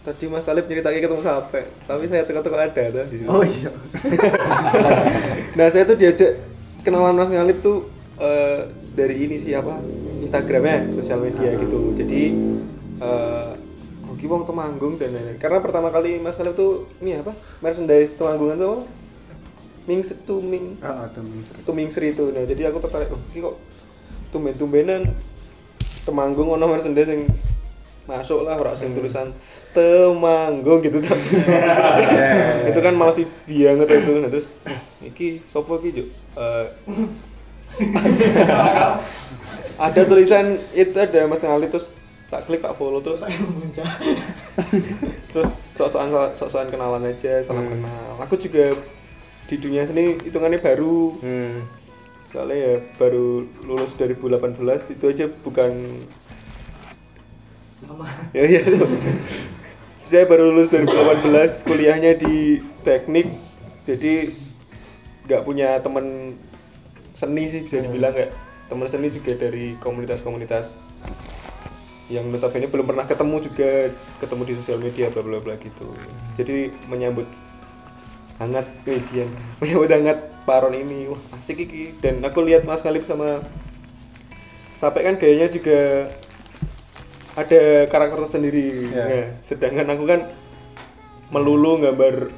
tadi 0.07 0.31
Mas 0.31 0.47
Alif 0.47 0.71
nyeritain 0.71 1.03
ketemu 1.03 1.19
Sape, 1.19 1.67
tapi 1.83 2.07
saya 2.07 2.23
teka-teka 2.23 2.55
ada 2.55 2.85
tuh 2.95 3.05
di 3.11 3.17
sini. 3.19 3.27
oh 3.27 3.43
iya 3.43 3.71
Nah 5.59 5.67
saya 5.67 5.83
tuh 5.83 5.99
diajak 5.99 6.39
kenalan 6.87 7.19
Mas 7.19 7.35
Alif 7.35 7.59
tuh 7.59 7.91
eh, 8.23 8.71
dari 8.95 9.27
ini 9.27 9.35
sih 9.35 9.51
apa 9.59 9.83
Instagramnya, 10.23 10.95
sosial 10.95 11.19
media 11.19 11.51
gitu. 11.59 11.91
Jadi 11.99 12.23
eh 13.03 13.51
Hoki 14.07 14.27
Wong 14.31 14.47
Temanggung 14.47 14.95
dan 14.95 15.11
lain-lain. 15.11 15.43
Karena 15.43 15.59
pertama 15.59 15.91
kali 15.91 16.23
Mas 16.23 16.39
Alif 16.39 16.55
tuh 16.55 16.87
ini 17.03 17.19
apa 17.19 17.35
merchandise 17.59 18.15
Temanggungan 18.15 18.57
tuh 18.57 18.67
apa? 18.71 18.79
Mas? 18.87 18.91
Ming 19.87 20.03
Tuming 20.27 20.65
Ah, 20.83 21.07
ah, 21.07 21.09
temen 21.11 21.39
sering. 21.47 21.63
Tuming 21.63 21.89
Sri 21.91 22.11
itu. 22.15 22.31
Nah 22.35 22.43
jadi 22.43 22.71
aku 22.71 22.83
tertarik, 22.83 23.07
oh 23.11 23.23
ini 23.31 23.39
kok 23.39 23.57
tumben-tumbenan 24.35 25.03
Temanggung 26.03 26.51
ono 26.55 26.67
merchandise 26.71 27.11
yang 27.11 27.23
masuk 28.07 28.43
lah 28.43 28.55
orang 28.55 28.75
sing 28.75 28.95
tulisan 28.95 29.35
Temanggung 29.71 30.81
gitu 30.81 30.99
tuh. 30.99 31.13
itu 32.71 32.81
kan 32.81 32.95
malah 32.95 33.13
sih 33.13 33.27
banget 33.45 33.89
itu 33.93 34.13
nah 34.19 34.31
terus 34.31 34.49
iki 34.99 35.45
sopo 35.45 35.77
iki 35.77 35.91
Juk? 35.93 36.09
Eh, 36.33 36.67
ada 39.77 40.01
tulisan 40.03 40.57
itu 40.73 40.97
ada 40.97 41.29
Mas 41.29 41.43
Ngali 41.43 41.69
terus 41.69 41.93
tak 42.27 42.49
klik 42.49 42.59
tak 42.59 42.75
follow 42.75 42.99
terus 42.99 43.21
terus 45.31 45.51
sok-sokan 45.77 46.33
sok-sokan 46.33 46.73
kenalan 46.73 47.07
aja 47.07 47.39
salam 47.41 47.63
Hmm. 47.63 47.73
kenal 47.77 48.11
aku 48.19 48.35
juga 48.35 48.73
di 49.47 49.57
dunia 49.57 49.85
seni 49.85 50.17
hitungannya 50.19 50.59
baru 50.59 51.21
Hmm. 51.21 51.63
soalnya 52.27 52.57
ya 52.57 52.75
baru 52.97 53.47
lulus 53.63 53.95
2018 53.95 54.59
itu 54.91 55.05
aja 55.07 55.25
bukan 55.45 55.71
ya 58.37 58.45
ya 58.47 58.63
tuh. 58.63 58.89
saya 59.97 60.23
baru 60.29 60.55
lulus 60.55 60.71
2018 60.71 61.67
kuliahnya 61.67 62.15
di 62.15 62.63
teknik. 62.87 63.27
Jadi 63.87 64.31
nggak 65.27 65.43
punya 65.43 65.83
temen 65.83 66.39
seni 67.19 67.51
sih 67.51 67.67
bisa 67.67 67.83
dibilang 67.83 68.15
kayak 68.15 68.31
temen 68.71 68.87
seni 68.87 69.09
juga 69.11 69.35
dari 69.35 69.75
komunitas-komunitas 69.83 70.79
yang 72.07 72.31
notabene 72.31 72.71
belum 72.71 72.87
pernah 72.87 73.03
ketemu 73.03 73.37
juga 73.43 73.91
ketemu 74.23 74.43
di 74.47 74.53
sosial 74.63 74.79
media 74.79 75.11
bla 75.11 75.23
bla 75.27 75.43
bla 75.43 75.55
gitu. 75.59 75.91
Jadi 76.39 76.71
menyambut 76.87 77.27
hangat 78.39 78.69
kajian 78.87 79.27
menyambut 79.63 79.91
hangat 79.91 80.19
paron 80.47 80.75
ini. 80.77 81.11
Wah 81.11 81.19
asik 81.35 81.67
iki. 81.67 81.99
Dan 81.99 82.23
aku 82.23 82.47
lihat 82.47 82.63
Mas 82.63 82.87
Khalif 82.87 83.11
sama 83.11 83.43
sampai 84.79 85.09
kan 85.09 85.15
gayanya 85.19 85.51
juga 85.51 86.11
ada 87.37 87.61
karakter 87.87 88.19
sendiri 88.33 88.89
Ya. 88.89 89.05
Nah, 89.05 89.27
sedangkan 89.39 89.87
aku 89.87 90.05
kan 90.05 90.21
melulu 91.29 91.79
gambar 91.79 92.33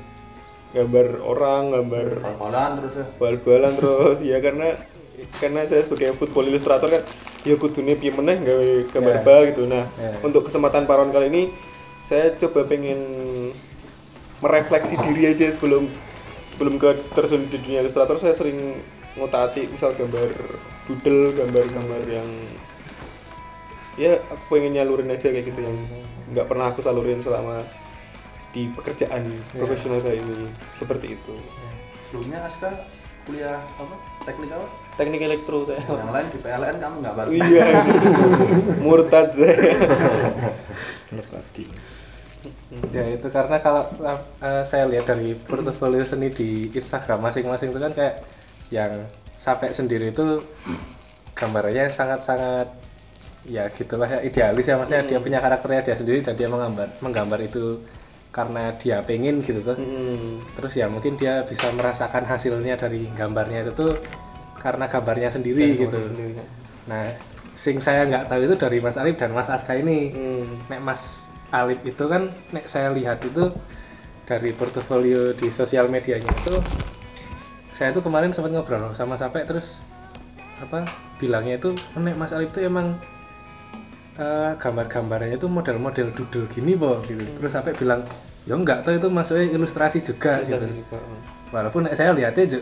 gambar 0.69 1.07
orang 1.23 1.63
gambar 1.71 2.07
Bal-balan 2.21 2.71
terus 2.77 2.95
ya 2.95 3.05
bal-balan 3.17 3.73
terus 3.75 4.19
ya 4.21 4.39
karena 4.39 4.69
karena 5.39 5.61
saya 5.65 5.83
sebagai 5.83 6.13
football 6.13 6.47
illustrator 6.47 6.89
kan 6.89 7.03
ya 7.43 7.55
kudune 7.55 7.95
piye 7.95 8.11
meneh 8.11 8.37
gawe 8.39 8.69
gambar 8.91 9.15
Ya. 9.15 9.23
bal 9.23 9.43
gitu 9.49 9.63
nah 9.65 9.85
Ya. 9.95 10.19
untuk 10.21 10.45
kesempatan 10.45 10.85
paron 10.85 11.09
kali 11.09 11.27
ini 11.29 11.43
saya 12.03 12.33
coba 12.35 12.65
pengen 12.65 12.99
merefleksi 14.39 14.95
diri 15.01 15.29
aja 15.29 15.51
sebelum 15.51 15.91
sebelum 16.53 16.75
ke 16.77 16.89
terjun 17.13 17.47
di 17.47 17.59
dunia 17.59 17.83
ilustrator 17.83 18.17
saya 18.17 18.33
sering 18.33 18.79
ngutati 19.15 19.67
misal 19.67 19.93
gambar 19.93 20.31
doodle 20.87 21.35
gambar-gambar 21.35 22.03
yang 22.07 22.29
ya 23.99 24.15
aku 24.31 24.57
pengen 24.57 24.79
nyalurin 24.79 25.11
aja 25.11 25.27
kayak 25.29 25.51
gitu 25.51 25.61
yang 25.61 25.77
nggak 26.31 26.47
pernah 26.47 26.71
aku 26.71 26.81
salurin 26.81 27.19
selama 27.19 27.67
di 28.55 28.71
pekerjaan 28.73 29.29
profesional 29.53 30.01
saya 30.01 30.17
ini 30.23 30.49
seperti 30.73 31.19
itu. 31.19 31.35
Sebelumnya 32.09 32.47
Aska 32.47 32.73
kuliah 33.29 33.61
apa? 33.61 33.97
Teknik 34.25 34.51
apa? 34.55 34.69
Teknik 34.97 35.21
elektro 35.21 35.69
saya. 35.69 35.83
Yang 35.85 36.13
lain 36.15 36.27
di 36.33 36.39
PLN 36.41 36.77
kamu 36.81 36.97
nggak 37.05 37.15
bahas? 37.19 37.29
Iya. 37.29 37.67
Murtad 38.87 39.29
saya. 39.37 39.57
Ya 42.95 43.05
itu 43.13 43.27
karena 43.29 43.57
kalau 43.61 43.85
eh, 44.41 44.65
saya 44.65 44.89
lihat 44.89 45.05
dari 45.11 45.37
portofolio 45.37 46.07
seni 46.07 46.33
di 46.33 46.73
Instagram 46.73 47.21
masing-masing 47.29 47.75
itu 47.75 47.81
kan 47.83 47.93
kayak 47.93 48.25
yang 48.73 49.05
sampai 49.37 49.73
sendiri 49.73 50.13
itu 50.13 50.41
gambarnya 51.37 51.89
sangat-sangat 51.93 52.69
ya 53.47 53.71
gitulah 53.71 54.09
ya. 54.09 54.19
Idealis 54.25 54.67
ya 54.67 54.75
maksudnya 54.75 55.03
dia 55.07 55.19
punya 55.23 55.39
karakternya 55.39 55.83
dia 55.87 55.97
sendiri 55.99 56.19
dan 56.25 56.35
dia 56.35 56.49
menggambar 56.51 56.89
menggambar 57.05 57.39
itu 57.45 57.79
karena 58.29 58.71
dia 58.77 59.01
pengen 59.03 59.41
gitu 59.41 59.61
tuh. 59.65 59.77
Hmm. 59.79 60.43
terus 60.55 60.75
ya 60.77 60.87
mungkin 60.91 61.17
dia 61.17 61.43
bisa 61.49 61.73
merasakan 61.73 62.29
hasilnya 62.29 62.77
dari 62.77 63.09
gambarnya 63.17 63.67
itu 63.69 63.73
tuh 63.73 63.93
karena 64.59 64.91
gambarnya 64.91 65.31
sendiri 65.33 65.79
gitu. 65.79 65.99
nah 66.91 67.09
sing 67.59 67.83
saya 67.83 68.07
nggak 68.07 68.31
tahu 68.31 68.47
itu 68.47 68.55
dari 68.55 68.79
Mas 68.79 68.95
Alif 68.99 69.17
dan 69.19 69.35
Mas 69.35 69.51
Aska 69.51 69.75
ini. 69.75 70.13
Hmm. 70.13 70.47
nek 70.71 70.81
Mas 70.85 71.27
Alif 71.51 71.81
itu 71.83 72.05
kan 72.05 72.29
nek 72.53 72.69
saya 72.69 72.93
lihat 72.93 73.25
itu 73.25 73.51
dari 74.29 74.53
portofolio 74.53 75.33
di 75.33 75.49
sosial 75.49 75.89
medianya 75.89 76.29
itu 76.29 76.61
saya 77.73 77.97
tuh 77.97 78.05
kemarin 78.05 78.35
sempat 78.35 78.53
ngobrol 78.53 78.93
sama 78.93 79.17
sampai 79.17 79.49
terus 79.49 79.81
apa 80.61 80.85
bilangnya 81.17 81.57
itu 81.57 81.73
nek 81.97 82.15
Mas 82.15 82.37
Alif 82.37 82.53
itu 82.53 82.69
emang 82.69 82.93
eh, 84.19 84.51
gambar-gambarnya 84.59 85.39
itu 85.39 85.47
model-model 85.47 86.11
doodle 86.13 86.47
gini 86.51 86.75
boh 86.75 86.99
gitu. 87.07 87.23
Terus 87.23 87.53
sampai 87.55 87.73
bilang 87.75 88.03
ya 88.45 88.55
enggak 88.57 88.83
tuh 88.83 88.97
itu 88.97 89.09
masuknya 89.09 89.47
ilustrasi 89.55 89.99
juga 90.01 90.41
Ilustrasi 90.43 90.67
gitu. 90.73 90.83
juga, 90.83 90.99
walaupun 91.53 91.87
nek 91.87 91.95
saya 91.95 92.11
lihatnya 92.13 92.59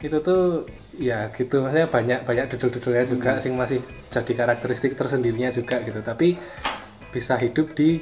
itu 0.00 0.16
tuh 0.20 0.64
ya 0.96 1.28
gitu 1.32 1.60
maksudnya 1.60 1.86
banyak 1.88 2.18
banyak 2.24 2.46
dudul-dudulnya 2.56 3.04
juga 3.04 3.30
sing 3.38 3.52
masih 3.54 3.80
jadi 4.08 4.32
karakteristik 4.34 4.96
tersendirinya 4.96 5.48
juga 5.48 5.80
gitu. 5.80 6.00
Tapi 6.00 6.36
bisa 7.10 7.34
hidup 7.36 7.72
di 7.74 8.00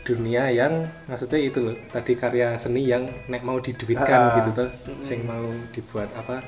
dunia 0.00 0.48
yang 0.48 0.88
maksudnya 1.06 1.38
itu 1.38 1.60
loh 1.60 1.76
tadi 1.92 2.16
karya 2.16 2.56
seni 2.56 2.88
yang 2.88 3.04
nek 3.28 3.44
mau 3.44 3.60
diduitkan 3.60 4.20
Ah. 4.20 4.34
gitu 4.40 4.50
tuh 4.64 4.70
sing 5.04 5.22
mau 5.28 5.44
dibuat 5.70 6.08
apa 6.16 6.40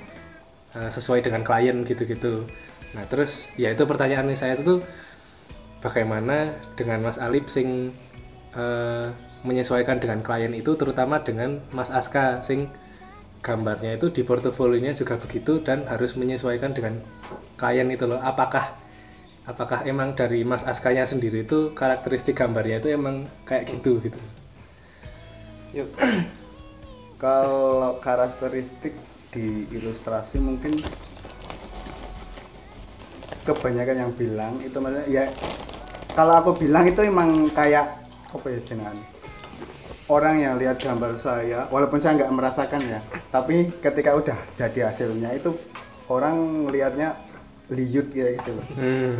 eh, 0.72 0.88
sesuai 0.88 1.20
dengan 1.20 1.44
klien 1.44 1.84
gitu-gitu. 1.84 2.48
Nah 2.96 3.04
terus 3.08 3.52
ya 3.56 3.72
itu 3.72 3.84
pertanyaan 3.84 4.28
saya 4.32 4.56
itu 4.56 4.64
tuh 4.64 4.78
bagaimana 5.82 6.54
dengan 6.78 7.04
Mas 7.04 7.18
Alip 7.18 7.50
sing 7.50 7.90
eh, 8.54 9.06
menyesuaikan 9.42 9.98
dengan 9.98 10.22
klien 10.22 10.54
itu 10.54 10.78
terutama 10.78 11.20
dengan 11.20 11.58
Mas 11.74 11.90
Aska 11.90 12.46
sing 12.46 12.70
gambarnya 13.42 13.98
itu 13.98 14.14
di 14.14 14.22
portofolionya 14.22 14.94
juga 14.94 15.18
begitu 15.18 15.58
dan 15.66 15.84
harus 15.90 16.14
menyesuaikan 16.14 16.70
dengan 16.70 17.02
klien 17.58 17.90
itu 17.90 18.06
loh 18.06 18.22
apakah 18.22 18.78
apakah 19.42 19.82
emang 19.82 20.14
dari 20.14 20.46
Mas 20.46 20.62
Askanya 20.62 21.02
sendiri 21.02 21.42
itu 21.42 21.74
karakteristik 21.74 22.38
gambarnya 22.38 22.78
itu 22.78 22.94
emang 22.94 23.26
kayak 23.42 23.74
gitu 23.74 23.98
gitu 23.98 24.18
Yuk. 25.74 25.90
Kalau 27.22 27.98
karakteristik 27.98 28.94
di 29.32 29.64
ilustrasi 29.72 30.38
mungkin 30.38 30.76
kebanyakan 33.42 33.96
yang 34.06 34.12
bilang 34.14 34.54
itu 34.62 34.76
maksudnya 34.78 35.06
ya 35.10 35.24
kalau 36.12 36.34
aku 36.44 36.50
bilang 36.60 36.84
itu 36.84 37.00
emang 37.04 37.48
kayak 37.52 37.88
apa 38.32 38.46
ya 38.48 38.60
jenengan 38.64 38.96
orang 40.08 40.36
yang 40.40 40.54
lihat 40.60 40.76
gambar 40.76 41.16
saya 41.16 41.64
walaupun 41.72 42.00
saya 42.00 42.20
nggak 42.20 42.32
merasakan 42.32 42.80
ya 42.84 43.00
tapi 43.32 43.72
ketika 43.80 44.12
udah 44.12 44.38
jadi 44.52 44.92
hasilnya 44.92 45.32
itu 45.32 45.56
orang 46.12 46.68
lihatnya 46.68 47.16
liut 47.72 48.08
ya 48.12 48.28
gitu 48.36 48.50
loh. 48.52 48.66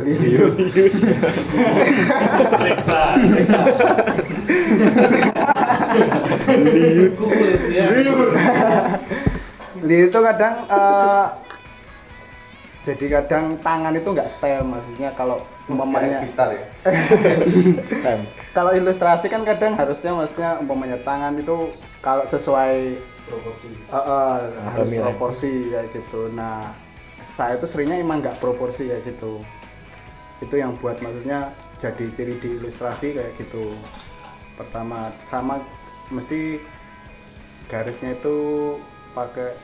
Liut. 0.05 0.53
Periksa, 2.53 3.17
periksa. 3.17 3.59
liut 9.81 10.09
itu 10.13 10.19
kadang 10.21 10.55
eh, 10.69 11.25
jadi 12.83 13.05
kadang 13.07 13.55
tangan 13.63 13.95
itu 13.95 14.11
nggak 14.11 14.27
style 14.27 14.67
maksudnya 14.67 15.09
kalau 15.15 15.39
umpamanya 15.71 16.19
Kayak 16.19 16.27
gitar 16.27 16.49
ya? 16.51 16.65
Kalau 18.57 18.69
ilustrasi 18.75 19.31
kan 19.31 19.41
kadang 19.47 19.73
harusnya 19.73 20.11
maksudnya 20.13 20.61
umpamanya 20.61 20.99
tangan 21.01 21.33
itu 21.39 21.73
kalau 22.03 22.21
sesuai 22.27 22.99
proporsi. 23.25 23.71
Eh, 23.71 23.95
eh, 23.97 24.37
harus 24.69 24.87
lah. 24.93 25.09
proporsi 25.09 25.73
kayak 25.73 25.89
gitu. 25.95 26.29
Nah 26.35 26.69
saya 27.23 27.57
itu 27.57 27.65
seringnya 27.65 28.03
emang 28.03 28.19
nggak 28.19 28.37
proporsi 28.37 28.91
kayak 28.91 29.09
gitu. 29.09 29.41
Itu 30.43 30.53
yang 30.59 30.75
buat 30.77 30.99
maksudnya 30.99 31.49
jadi 31.79 32.05
ciri 32.13 32.35
di 32.37 32.61
ilustrasi 32.61 33.15
kayak 33.15 33.33
gitu. 33.39 33.63
Pertama 34.59 35.09
sama 35.25 35.63
mesti 36.11 36.61
garisnya 37.71 38.13
itu 38.13 38.37
pakai 39.17 39.55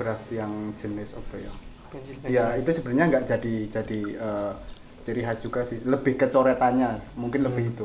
beras 0.00 0.32
yang 0.32 0.72
jenis 0.72 1.12
apa 1.12 1.36
ya? 1.36 1.52
Ya 2.24 2.44
itu 2.56 2.72
sebenarnya 2.72 3.12
nggak 3.12 3.24
jadi 3.28 3.54
jadi 3.68 4.00
eh, 4.16 4.52
ciri 5.04 5.20
khas 5.20 5.44
juga 5.44 5.60
sih. 5.68 5.84
Lebih 5.84 6.16
kecoretannya 6.16 7.20
mungkin 7.20 7.44
lebih 7.44 7.76
itu. 7.76 7.84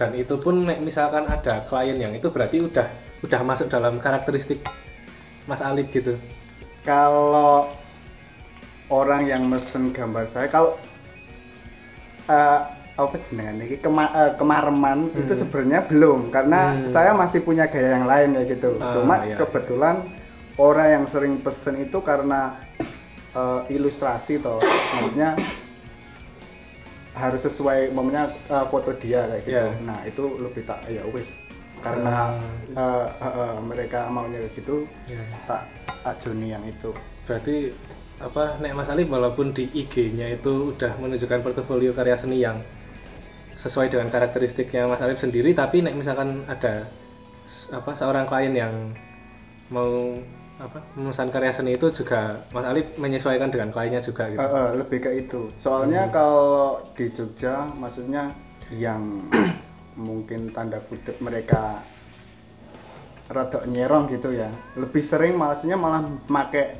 Dan 0.00 0.16
itu 0.16 0.40
pun 0.40 0.64
nek 0.64 0.80
misalkan 0.80 1.28
ada 1.28 1.60
klien 1.68 2.00
yang 2.00 2.16
itu 2.16 2.32
berarti 2.32 2.64
udah 2.64 2.88
udah 3.20 3.40
masuk 3.44 3.68
dalam 3.68 4.00
karakteristik 4.00 4.64
Mas 5.44 5.60
Alip 5.60 5.92
gitu. 5.92 6.16
Kalau 6.88 7.68
orang 8.88 9.28
yang 9.28 9.44
mesen 9.44 9.92
gambar 9.92 10.24
saya 10.24 10.48
kalau 10.48 10.80
eh, 12.32 12.60
apa 12.94 13.14
jenengan 13.20 13.60
ini? 13.60 13.76
Kema 13.82 14.04
eh, 14.14 14.32
kemareman 14.40 15.12
itu 15.12 15.32
sebenarnya 15.36 15.84
belum. 15.84 16.32
Karena 16.32 16.72
saya 16.88 17.12
masih 17.12 17.44
punya 17.44 17.68
gaya 17.68 18.00
yang 18.00 18.06
lain 18.08 18.40
ya 18.40 18.42
gitu. 18.48 18.78
Ah, 18.80 18.94
cuma 18.96 19.20
iya, 19.26 19.36
kebetulan 19.36 20.23
orang 20.56 20.88
yang 20.92 21.04
sering 21.04 21.38
pesen 21.38 21.80
itu 21.80 21.98
karena 22.00 22.54
eh, 23.30 23.62
ilustrasi 23.70 24.38
toh 24.38 24.62
maksudnya 24.62 25.34
harus 27.14 27.42
sesuai 27.42 27.94
momennya 27.94 28.26
foto 28.66 28.90
dia 28.98 29.22
kayak 29.24 29.42
gitu 29.44 29.54
Iya. 29.54 29.66
nah 29.86 29.98
itu 30.02 30.24
lebih 30.36 30.66
tak 30.66 30.82
ya 30.90 31.02
wis 31.08 31.30
karena 31.78 32.34
eh, 32.74 33.06
eh, 33.08 33.34
eh, 33.38 33.54
mereka 33.62 34.10
maunya 34.10 34.42
gitu 34.50 34.82
Iya. 35.06 35.22
tak 35.46 35.62
ajoni 36.04 36.50
yang 36.50 36.64
itu 36.66 36.90
berarti 37.24 37.70
apa 38.18 38.58
nek 38.58 38.74
Mas 38.74 38.90
Alip 38.90 39.10
walaupun 39.10 39.50
di 39.50 39.66
IG-nya 39.68 40.30
itu 40.30 40.70
udah 40.70 40.98
menunjukkan 40.98 41.42
portofolio 41.42 41.90
karya 41.92 42.14
seni 42.14 42.38
yang 42.38 42.62
sesuai 43.54 43.90
dengan 43.90 44.10
karakteristiknya 44.10 44.86
Mas 44.86 45.02
Alip 45.02 45.18
sendiri 45.18 45.50
tapi 45.50 45.82
nek 45.82 45.94
misalkan 45.94 46.42
ada 46.46 46.86
apa 47.70 47.90
seorang 47.94 48.26
klien 48.26 48.54
yang 48.54 48.74
mau 49.70 50.18
apa 50.54 50.78
memesan 50.94 51.34
karya 51.34 51.50
seni 51.50 51.74
itu 51.74 51.90
juga 51.90 52.38
Mas 52.54 52.62
Alip 52.62 52.94
menyesuaikan 53.02 53.50
dengan 53.50 53.74
kliennya 53.74 53.98
juga 53.98 54.30
gitu 54.30 54.38
Eh, 54.38 54.46
eh, 54.46 54.70
lebih 54.78 54.98
ke 55.02 55.10
itu. 55.18 55.40
Soalnya 55.58 56.06
kalau 56.14 56.78
di 56.94 57.10
Jogja, 57.10 57.66
maksudnya 57.74 58.30
yang 58.70 59.02
mungkin 59.98 60.54
tanda 60.54 60.78
kutip 60.86 61.18
mereka 61.18 61.82
rada 63.26 63.66
nyerong 63.66 64.06
gitu 64.14 64.30
ya. 64.30 64.46
Lebih 64.78 65.02
sering 65.02 65.34
maksudnya 65.34 65.74
malah 65.74 66.06
make 66.30 66.78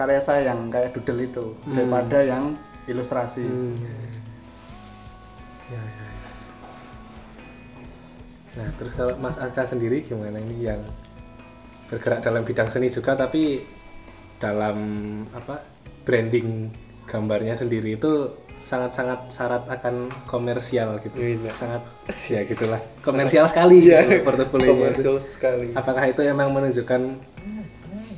karya 0.00 0.20
saya 0.24 0.40
yang 0.48 0.72
kayak 0.72 0.96
doodle 0.96 1.20
itu 1.20 1.44
daripada 1.68 2.24
yang 2.24 2.56
ilustrasi. 2.88 3.44
Ya, 5.68 5.76
ya, 5.76 5.82
ya. 5.84 6.08
Nah, 8.50 8.68
terus 8.80 8.92
kalau 8.96 9.12
Mas 9.20 9.36
Aska 9.36 9.68
sendiri 9.68 10.00
gimana 10.02 10.40
ini 10.40 10.66
yang 10.72 10.80
bergerak 11.90 12.20
dalam 12.20 12.42
bidang 12.42 12.68
seni 12.68 12.86
juga 12.86 13.12
tapi 13.14 13.60
dalam 14.38 14.78
apa 15.30 15.60
branding 16.00 16.70
gambarnya 17.04 17.54
sendiri 17.54 17.94
itu 17.94 18.30
sangat-sangat 18.62 19.26
syarat 19.28 19.66
akan 19.66 20.08
komersial 20.24 20.96
gitu. 21.00 21.16
Iya. 21.18 21.50
Sangat 21.52 21.82
ya 22.30 22.40
gitulah. 22.48 22.78
Komersial 23.00 23.46
sekali 23.52 23.82
Iya, 23.84 24.00
gitu 24.00 24.22
portofolionya 24.22 24.70
itu. 24.70 24.80
komersial 25.02 25.16
sekali 25.18 25.66
Apakah 25.74 26.04
itu 26.06 26.22
emang 26.22 26.48
menunjukkan 26.50 27.02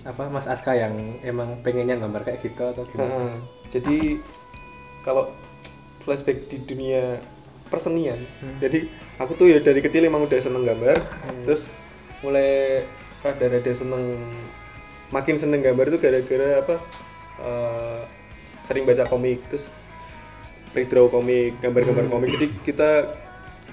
apa 0.03 0.27
Mas 0.27 0.45
Aska 0.45 0.75
yang 0.75 0.93
emang 1.23 1.63
pengennya 1.63 1.95
gambar 1.97 2.23
kayak 2.23 2.43
gitu 2.43 2.63
atau 2.67 2.83
gimana? 2.85 3.09
Heeh. 3.09 3.35
jadi 3.71 3.97
kalau 5.01 5.31
flashback 6.01 6.45
di 6.47 6.59
dunia 6.61 7.23
persenian 7.67 8.19
jadi 8.59 8.85
aku 9.17 9.33
tuh 9.33 9.47
ya 9.47 9.59
dari 9.59 9.79
kecil 9.79 10.03
emang 10.03 10.27
udah 10.27 10.37
seneng 10.37 10.67
gambar 10.67 10.99
terus 11.43 11.71
mulai 12.19 12.83
rada-rada 13.23 13.73
seneng 13.73 14.19
makin 15.15 15.39
seneng 15.39 15.63
gambar 15.63 15.95
tuh 15.95 16.01
gara-gara 16.03 16.61
apa 16.61 16.77
eh, 17.43 18.01
sering 18.67 18.85
baca 18.87 19.05
komik 19.07 19.39
terus 19.51 19.71
redraw 20.73 21.07
komik 21.09 21.61
gambar-gambar 21.61 22.07
komik 22.09 22.29
jadi 22.35 22.47
kita 22.65 22.91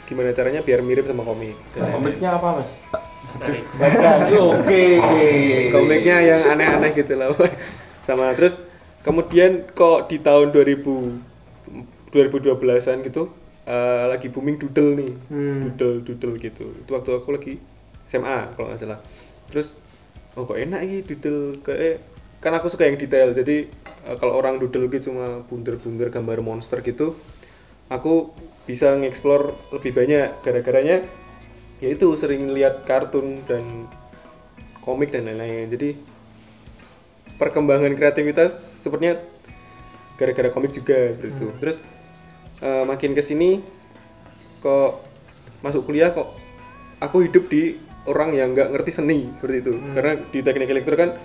gimana 0.10 0.34
caranya 0.34 0.66
biar 0.66 0.82
mirip 0.82 1.06
sama 1.06 1.22
komik 1.22 1.54
Dan 1.78 1.94
Komiknya 1.94 2.42
apa 2.42 2.62
mas? 2.62 2.72
Oke. 4.58 4.84
Komiknya 5.70 6.18
yang 6.26 6.42
aneh-aneh 6.50 6.98
gitu 6.98 7.14
lah. 7.14 7.30
Sama 8.02 8.34
terus 8.34 8.66
kemudian 9.06 9.70
kok 9.70 10.10
di 10.10 10.18
tahun 10.18 10.50
2000 10.50 12.10
2012-an 12.10 13.06
gitu 13.06 13.30
eh, 13.70 14.04
lagi 14.10 14.34
booming 14.34 14.58
doodle 14.58 14.98
nih. 14.98 15.14
Doodle 15.78 16.02
doodle 16.02 16.42
gitu. 16.42 16.74
Itu 16.74 16.90
waktu 16.98 17.10
aku 17.14 17.30
lagi 17.38 17.54
SMA 18.10 18.58
kalau 18.58 18.74
nggak 18.74 18.82
salah. 18.82 19.00
Terus 19.50 19.76
oh 20.38 20.46
kok 20.46 20.58
enak 20.58 20.80
ini 20.86 21.02
doodle 21.04 21.60
kayak 21.66 22.02
kan 22.40 22.56
aku 22.56 22.72
suka 22.72 22.88
yang 22.88 22.98
detail. 22.98 23.34
Jadi 23.36 23.70
eh, 24.06 24.16
kalau 24.18 24.38
orang 24.38 24.58
doodle 24.58 24.88
gitu 24.90 25.12
cuma 25.12 25.44
bunder-bunder 25.46 26.10
gambar 26.14 26.40
monster 26.46 26.80
gitu, 26.86 27.18
aku 27.92 28.32
bisa 28.70 28.96
ngeksplor 28.96 29.54
lebih 29.76 29.92
banyak. 29.98 30.40
Gara-garanya 30.46 31.04
ya 31.84 31.90
itu 31.90 32.08
sering 32.16 32.52
lihat 32.54 32.86
kartun 32.86 33.44
dan 33.50 33.90
komik 34.86 35.12
dan 35.12 35.28
lain-lain. 35.28 35.68
Jadi 35.68 35.90
perkembangan 37.40 37.96
kreativitas 37.96 38.52
sepertinya 38.84 39.16
gara-gara 40.20 40.52
komik 40.52 40.76
juga 40.76 41.16
seperti 41.16 41.32
itu 41.32 41.48
terus 41.64 41.78
eh, 42.60 42.84
makin 42.84 43.16
ke 43.16 43.24
sini 43.24 43.64
kok 44.60 45.00
masuk 45.64 45.88
kuliah 45.88 46.12
kok 46.12 46.36
aku 47.00 47.24
hidup 47.24 47.48
di 47.48 47.80
orang 48.08 48.32
yang 48.38 48.56
nggak 48.56 48.72
ngerti 48.72 48.92
seni 48.94 49.28
seperti 49.36 49.58
itu. 49.66 49.74
Karena 49.96 50.14
di 50.16 50.40
teknik 50.40 50.70
elektro 50.72 50.96
kan 50.96 51.18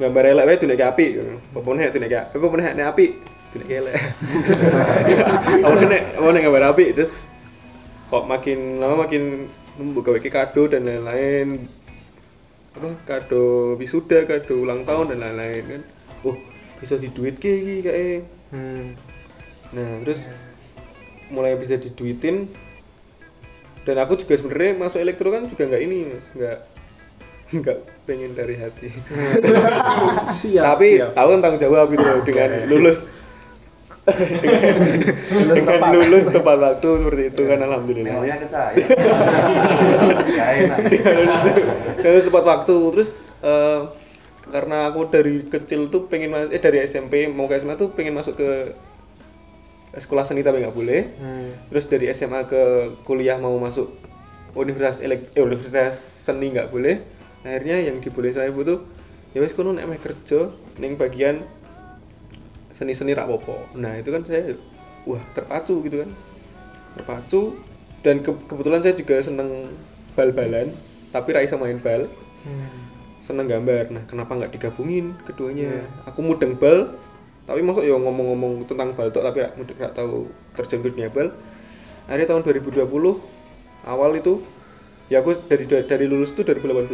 gambar 0.00 0.24
elek 0.34 0.44
wae 0.48 0.56
tunek 0.58 0.82
api. 0.82 1.06
Apa 1.54 1.68
meneh 1.70 1.90
tunek 1.94 2.10
apa 2.34 2.46
meneh 2.50 2.66
nek 2.74 2.86
api? 2.94 3.06
Tunek 3.54 3.70
elek. 3.70 3.94
Apa 5.66 5.82
nek 5.86 6.02
apa 6.18 6.28
nek 6.34 6.42
gambar 6.42 6.64
api? 6.74 6.84
Terus 6.90 7.14
kok 8.10 8.26
makin 8.26 8.82
lama 8.82 9.06
makin 9.06 9.46
membuka 9.78 10.10
gawe 10.10 10.30
kado 10.30 10.66
dan 10.66 10.82
lain-lain. 10.82 11.70
Apa? 12.74 12.88
Kado 13.06 13.78
wisuda 13.78 14.26
kado 14.26 14.58
ulang 14.58 14.82
tahun 14.82 15.14
dan 15.14 15.22
lain-lain 15.22 15.62
kan. 15.70 15.82
Oh 16.26 16.34
bisa 16.82 16.98
diduit 16.98 17.38
ki 17.38 17.80
kayak 17.86 18.26
Hmm. 18.54 18.94
nah 19.74 19.98
terus 20.06 20.30
mulai 21.26 21.58
bisa 21.58 21.74
diduitin 21.74 22.46
dan 23.84 23.96
aku 24.00 24.16
juga 24.16 24.34
sebenarnya 24.34 24.72
masuk 24.76 24.98
elektro 24.98 25.28
kan 25.28 25.44
juga 25.44 25.62
nggak 25.64 25.82
ini 25.82 25.96
mas 26.08 26.26
nggak 26.32 26.58
nggak 27.60 27.78
pengen 28.04 28.32
dari 28.32 28.56
hati 28.56 28.88
Siap, 30.40 30.64
tapi 30.64 30.88
siap. 30.98 31.12
tahu 31.12 31.28
kan 31.30 31.40
tanggung 31.40 31.60
jawab 31.60 31.86
gitu 31.88 32.02
loh 32.02 32.20
dengan 32.24 32.50
lulus 32.66 33.12
Lulus 34.04 35.60
dengan 35.64 35.80
tepat. 35.80 35.90
lulus 35.96 36.24
tepat 36.28 36.56
waktu 36.60 36.88
seperti 37.00 37.22
itu 37.32 37.42
kan 37.48 37.56
alhamdulillah 37.58 38.12
Nengoknya 38.12 38.36
ke 38.36 38.44
saya. 38.44 38.76
Enak. 40.60 40.78
dan 41.98 42.12
tepat 42.14 42.44
waktu 42.44 42.76
terus 42.92 43.10
eh, 43.40 43.80
karena 44.44 44.92
aku 44.92 45.08
dari 45.08 45.48
kecil 45.48 45.88
tuh 45.88 46.04
pengen 46.04 46.36
eh 46.52 46.60
dari 46.60 46.84
SMP 46.84 47.32
mau 47.32 47.48
ke 47.48 47.56
SMA 47.56 47.80
tuh 47.80 47.96
pengen 47.96 48.12
masuk 48.12 48.36
ke 48.36 48.76
sekolah 49.96 50.22
seni 50.22 50.40
tapi 50.40 50.58
nggak 50.58 50.72
boleh. 50.72 51.00
Hmm. 51.16 51.50
terus 51.68 51.86
dari 51.86 52.06
SMA 52.08 52.44
ke 52.44 52.62
kuliah 53.02 53.36
mau 53.36 53.54
masuk 53.56 53.90
universitas 54.52 54.98
elek 54.98 55.30
eh, 55.32 55.42
universitas 55.42 55.94
seni 55.96 56.50
nggak 56.50 56.70
boleh. 56.70 56.98
Akhirnya 57.42 57.76
yang 57.82 57.98
dibolehin 57.98 58.32
saya 58.32 58.48
itu 58.48 58.76
ya 59.30 59.42
wes 59.42 59.52
kono 59.52 59.70
nek 59.70 59.86
kerja 59.98 60.48
ning 60.78 60.94
bagian 60.94 61.42
seni-seni 62.70 63.14
rak 63.14 63.26
popo 63.26 63.70
nah 63.74 63.94
itu 63.94 64.10
kan 64.10 64.22
saya 64.22 64.54
wah 65.04 65.20
terpacu 65.32 65.82
gitu 65.82 66.02
kan. 66.02 66.10
Terpacu 66.94 67.40
dan 68.02 68.20
ke- 68.20 68.44
kebetulan 68.46 68.80
saya 68.80 68.94
juga 68.94 69.18
seneng 69.18 69.70
bal-balan 70.14 70.70
tapi 71.10 71.28
ra 71.30 71.42
iso 71.42 71.54
main 71.54 71.78
bal. 71.78 72.06
Seneng 73.20 73.46
gambar. 73.46 73.88
Nah 73.88 74.02
kenapa 74.04 74.34
nggak 74.34 74.52
digabungin 74.52 75.16
keduanya? 75.24 75.80
Aku 76.04 76.20
mudeng 76.20 76.54
bal 76.54 76.92
tapi 77.44 77.60
masuk 77.60 77.84
ya 77.84 77.96
ngomong-ngomong 77.96 78.64
tentang 78.64 78.92
bal 78.96 79.12
tok 79.12 79.24
tapi 79.24 79.44
mudeng 79.60 79.76
nggak 79.76 79.94
tahu 79.94 80.28
terjun 80.56 80.80
ke 80.80 80.88
dunia 80.96 81.08
bal 81.12 81.28
akhirnya 82.08 82.28
tahun 82.32 82.42
2020 82.44 82.84
awal 83.84 84.10
itu 84.16 84.40
ya 85.12 85.20
aku 85.20 85.36
dari 85.44 85.68
dari 85.68 86.06
lulus 86.08 86.32
tuh 86.32 86.48
2018 86.48 86.88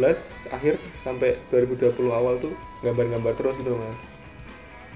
akhir 0.51 0.75
sampai 1.03 1.39
2020 1.47 1.95
awal 2.11 2.35
tuh 2.43 2.51
gambar-gambar 2.83 3.33
terus 3.39 3.55
gitu 3.55 3.75
mas. 3.79 3.95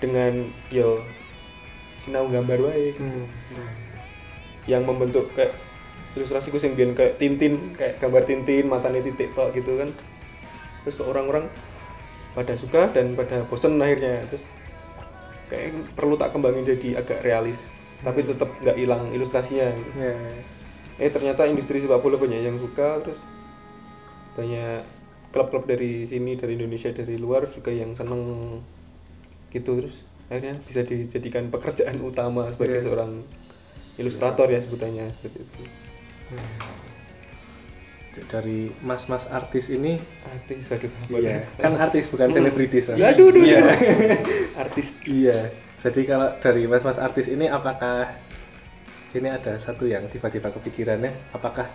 Dengan 0.03 0.43
yo 0.67 0.99
sinau 2.03 2.27
gambar 2.27 2.59
baik 2.59 2.99
yang 4.67 4.83
membentuk 4.83 5.31
kayak 5.33 5.55
ilustrasiku 6.19 6.59
sing 6.59 6.75
biyen 6.75 6.91
kayak 6.91 7.15
tintin 7.15 7.75
kayak 7.79 7.99
gambar 8.03 8.27
tintin 8.27 8.67
matanya 8.67 8.99
titik 8.99 9.31
tok 9.31 9.55
gitu 9.55 9.79
kan. 9.79 9.89
Terus 10.83 10.99
kok 10.99 11.07
orang-orang 11.07 11.47
pada 12.35 12.51
suka 12.59 12.91
dan 12.91 13.15
pada 13.15 13.47
bosen 13.47 13.79
akhirnya 13.79 14.27
terus 14.27 14.43
kayak 15.45 15.93
perlu 15.93 16.15
tak 16.15 16.34
kembangin 16.34 16.65
jadi 16.65 16.99
agak 16.99 17.21
realis 17.21 17.69
tapi 18.01 18.21
tetap 18.21 18.49
nggak 18.60 18.77
hilang 18.77 19.10
ilustrasinya 19.10 19.65
gitu. 19.71 19.89
Ya. 19.97 20.13
eh 20.95 21.10
ternyata 21.10 21.45
industri 21.45 21.79
sepak 21.79 21.99
bola 21.99 22.15
banyak 22.15 22.41
yang 22.41 22.55
suka 22.55 23.01
terus 23.01 23.19
banyak 24.36 24.84
klub-klub 25.31 25.67
dari 25.67 26.03
sini 26.03 26.36
dari 26.36 26.55
Indonesia 26.55 26.91
dari 26.91 27.15
luar 27.15 27.47
juga 27.49 27.71
yang 27.71 27.91
seneng 27.91 28.58
gitu 29.51 29.79
terus 29.79 30.03
akhirnya 30.27 30.58
bisa 30.63 30.81
dijadikan 30.81 31.47
pekerjaan 31.49 31.99
utama 32.01 32.47
sebagai 32.49 32.79
Iya. 32.79 32.86
seorang 32.88 33.12
ilustrator 33.95 34.47
ya 34.47 34.60
sebutannya 34.60 35.08
seperti 35.19 35.39
itu 35.43 35.62
Dari 38.25 38.71
mas-mas 38.80 39.28
artis 39.28 39.67
ini 39.67 39.99
artis 40.25 40.71
aduh 40.71 40.91
Iya, 41.12 41.43
kan 41.58 41.75
artis 41.75 42.08
bukan 42.08 42.32
selebritis. 42.32 42.89
Mas. 42.89 42.97
Ya, 42.97 43.12
aduh, 43.12 43.30
aduh, 43.30 43.43
Iya. 43.43 43.60
artis 44.58 44.88
Iya. 45.04 45.39
Jadi 45.80 46.01
kalau 46.04 46.34
dari 46.39 46.63
mas-mas 46.65 46.97
artis 46.97 47.28
ini 47.28 47.45
apakah 47.45 48.08
ini 49.12 49.28
ada 49.28 49.56
satu 49.56 49.86
yang 49.86 50.04
tiba-tiba 50.10 50.51
kepikirannya 50.51 51.13
apakah 51.32 51.67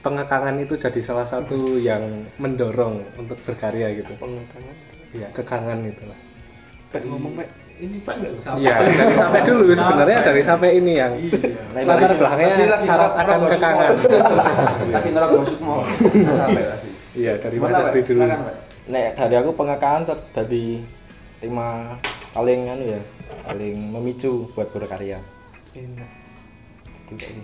pengekangan 0.00 0.54
itu 0.60 0.76
jadi 0.76 1.00
salah 1.00 1.24
satu 1.24 1.80
yang 1.80 2.04
mendorong 2.36 3.00
untuk 3.16 3.40
berkarya 3.42 3.90
gitu? 3.96 4.12
pengekangan 4.20 4.76
Iya, 5.14 5.28
kekangan 5.30 5.78
itu 5.82 6.02
lah. 6.04 6.18
kayak 6.90 7.04
ngomong 7.06 7.32
Pak. 7.38 7.48
Ini 7.74 7.98
pak 8.06 8.14
nggak 8.22 8.32
usah 8.38 8.52
Iya, 8.54 8.74
dari 8.86 9.14
sampai 9.18 9.40
dulu 9.42 9.62
sebenarnya 9.74 10.18
dari 10.22 10.42
sampai 10.46 10.68
ini 10.78 10.92
yang 10.94 11.12
Iya. 11.18 11.82
latar 11.82 12.10
belakangnya 12.14 12.48
lagi 12.54 12.86
syarat 12.86 13.12
akan 13.18 13.38
kekangan. 13.50 13.92
Lagi 14.94 15.08
ngerok 15.10 15.30
gosip 15.34 15.58
mau. 15.58 15.82
Sampai. 16.30 16.64
Iya, 17.18 17.32
dari 17.42 17.56
mana 17.58 17.90
dari 17.90 18.00
dulu? 18.06 18.22
Nek 18.84 19.06
dari 19.18 19.34
aku 19.34 19.50
pengekangan 19.58 20.02
dari 20.30 20.86
tema 21.42 21.98
paling 22.30 22.60
anu 22.70 22.84
ya, 22.94 23.02
paling 23.42 23.74
memicu 23.90 24.46
buat 24.54 24.70
berkarya. 24.70 25.18
enak 25.74 26.10
Itu 27.10 27.14
sih. 27.18 27.42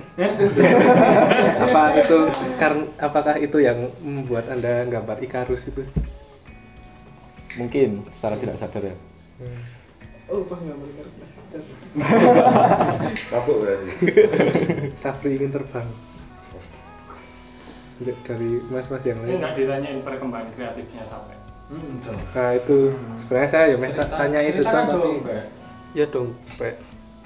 Apa 1.64 1.82
itu 1.96 2.18
karena 2.56 2.84
apakah 3.00 3.36
itu 3.36 3.60
yang 3.60 3.88
membuat 4.00 4.48
Anda 4.48 4.84
gambar 4.88 5.20
Ikarus 5.24 5.72
itu? 5.72 5.84
Mungkin 7.56 8.04
secara 8.08 8.36
tidak 8.36 8.56
sadar 8.60 8.92
ya. 8.92 8.96
Oh, 10.26 10.44
pas 10.44 10.56
nggak 10.56 10.76
boleh 10.76 10.94
harus 10.96 11.14
Kapuk 13.26 13.56
berarti. 13.60 13.90
Safri 14.94 15.34
ingin 15.34 15.50
terbang. 15.50 15.88
Dari- 17.98 18.16
Dari 18.22 18.50
mas-mas 18.66 19.02
yang 19.02 19.18
Ini 19.20 19.26
lain. 19.26 19.38
nggak 19.38 19.52
ditanyain 19.54 19.98
perkembangan 20.00 20.48
kreatifnya 20.52 21.02
sampai. 21.04 21.36
Hmm, 21.66 22.00
dong. 22.00 22.18
Nah 22.32 22.50
itu 22.52 22.76
sebenarnya 23.16 23.48
saya 23.48 23.64
ya 23.68 23.76
Cerita- 23.78 24.16
tanya 24.16 24.40
itu 24.40 24.60
dong, 24.60 24.86
tapi 24.88 25.10
Pak. 25.20 25.44
ya 25.92 26.04
dong 26.06 26.28
Pak. 26.56 26.74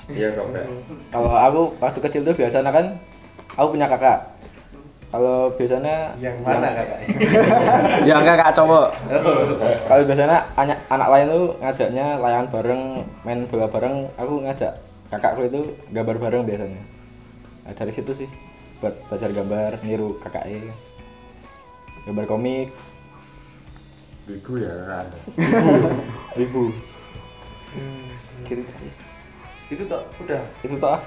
Iya, 0.04 0.28
Kak. 0.30 0.44
Pak. 0.46 0.64
Kalau 1.08 1.32
aku 1.32 1.60
waktu 1.78 1.98
kecil 2.02 2.22
tuh 2.22 2.34
biasanya 2.34 2.68
kan 2.68 2.86
aku 3.54 3.66
punya 3.72 3.88
kakak. 3.88 4.33
Kalau 5.14 5.46
biasanya 5.54 6.10
Yang 6.18 6.36
mana 6.42 6.74
kakaknya? 6.74 7.06
yang 8.02 8.26
kakak 8.26 8.50
cowok. 8.58 8.88
Kalau 9.86 10.02
biasanya 10.02 10.42
anak 10.58 10.78
anak 10.90 11.06
lain 11.06 11.26
tuh 11.30 11.44
ngajaknya 11.62 12.06
layangan 12.18 12.48
bareng, 12.50 12.82
main 13.22 13.46
bola 13.46 13.70
bareng, 13.70 14.10
aku 14.18 14.42
ngajak 14.42 14.74
kakakku 15.06 15.46
itu 15.46 15.60
gambar 15.94 16.18
bareng 16.18 16.42
biasanya. 16.42 16.82
Nah, 17.62 17.72
dari 17.72 17.94
situ 17.94 18.10
sih 18.10 18.26
buat 18.82 18.90
belajar 19.06 19.30
gambar, 19.30 19.70
niru 19.86 20.18
kakaknya. 20.18 20.74
Gambar 22.04 22.26
komik, 22.26 22.74
Bigu 24.26 24.58
ya 24.58 24.74
kakak. 24.82 25.14
ribu. 26.34 26.74
Gitu. 29.74 29.90
Itu 29.90 29.90
toh 29.90 30.06
udah. 30.22 30.42
Itu 30.62 30.78
toh 30.78 30.94
ah. 30.94 31.02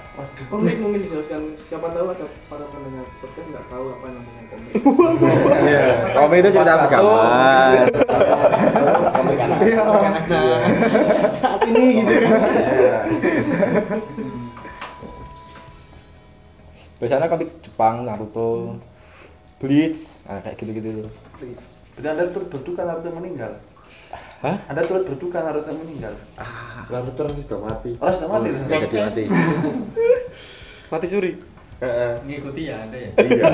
Komik 0.52 0.76
mungkin 0.84 1.00
dijelaskan 1.08 1.56
siapa 1.72 1.88
tahu 1.96 2.12
ada 2.12 2.28
para 2.52 2.68
pendengar 2.68 3.08
podcast 3.24 3.48
nggak 3.48 3.66
tahu 3.72 3.86
apa 3.96 4.06
namanya 4.12 4.44
komik. 4.52 4.72
Iya. 5.64 5.86
Komik 6.12 6.38
itu 6.44 6.50
cerita 6.52 6.74
bergambar. 6.84 7.88
Komik 9.16 9.40
anak. 9.40 9.58
Iya. 9.64 10.58
Saat 11.40 11.62
ini 11.72 12.04
gitu 12.04 12.14
kan. 12.28 12.42
Iya. 12.76 12.98
Biasanya 17.00 17.32
komik 17.32 17.50
Jepang, 17.64 18.04
Naruto, 18.04 18.76
Bleach, 19.64 20.20
nah, 20.28 20.44
kayak 20.44 20.60
gitu-gitu. 20.60 21.08
Jadi 21.96 22.08
Anda 22.10 22.28
turut 22.36 22.52
berduka 22.52 22.84
Naruto 22.84 23.16
meninggal. 23.16 23.64
Hah? 24.38 24.58
Anda 24.66 24.82
turut 24.84 25.04
berduka 25.04 25.42
Naruto 25.42 25.74
meninggal. 25.74 26.14
Lalu 26.88 27.10
terus 27.12 27.34
sudah 27.38 27.60
mati. 27.60 27.92
Orang 27.98 28.16
sudah 28.16 28.30
mati. 28.32 28.48
Nggak 28.54 28.80
jadi 28.86 28.98
mati. 29.04 29.24
Mati 30.88 31.06
suri. 31.06 31.32
Ngikuti 32.24 32.62
ya 32.66 32.76
Anda 32.80 32.98
ya. 32.98 33.10
Iya. 33.18 33.46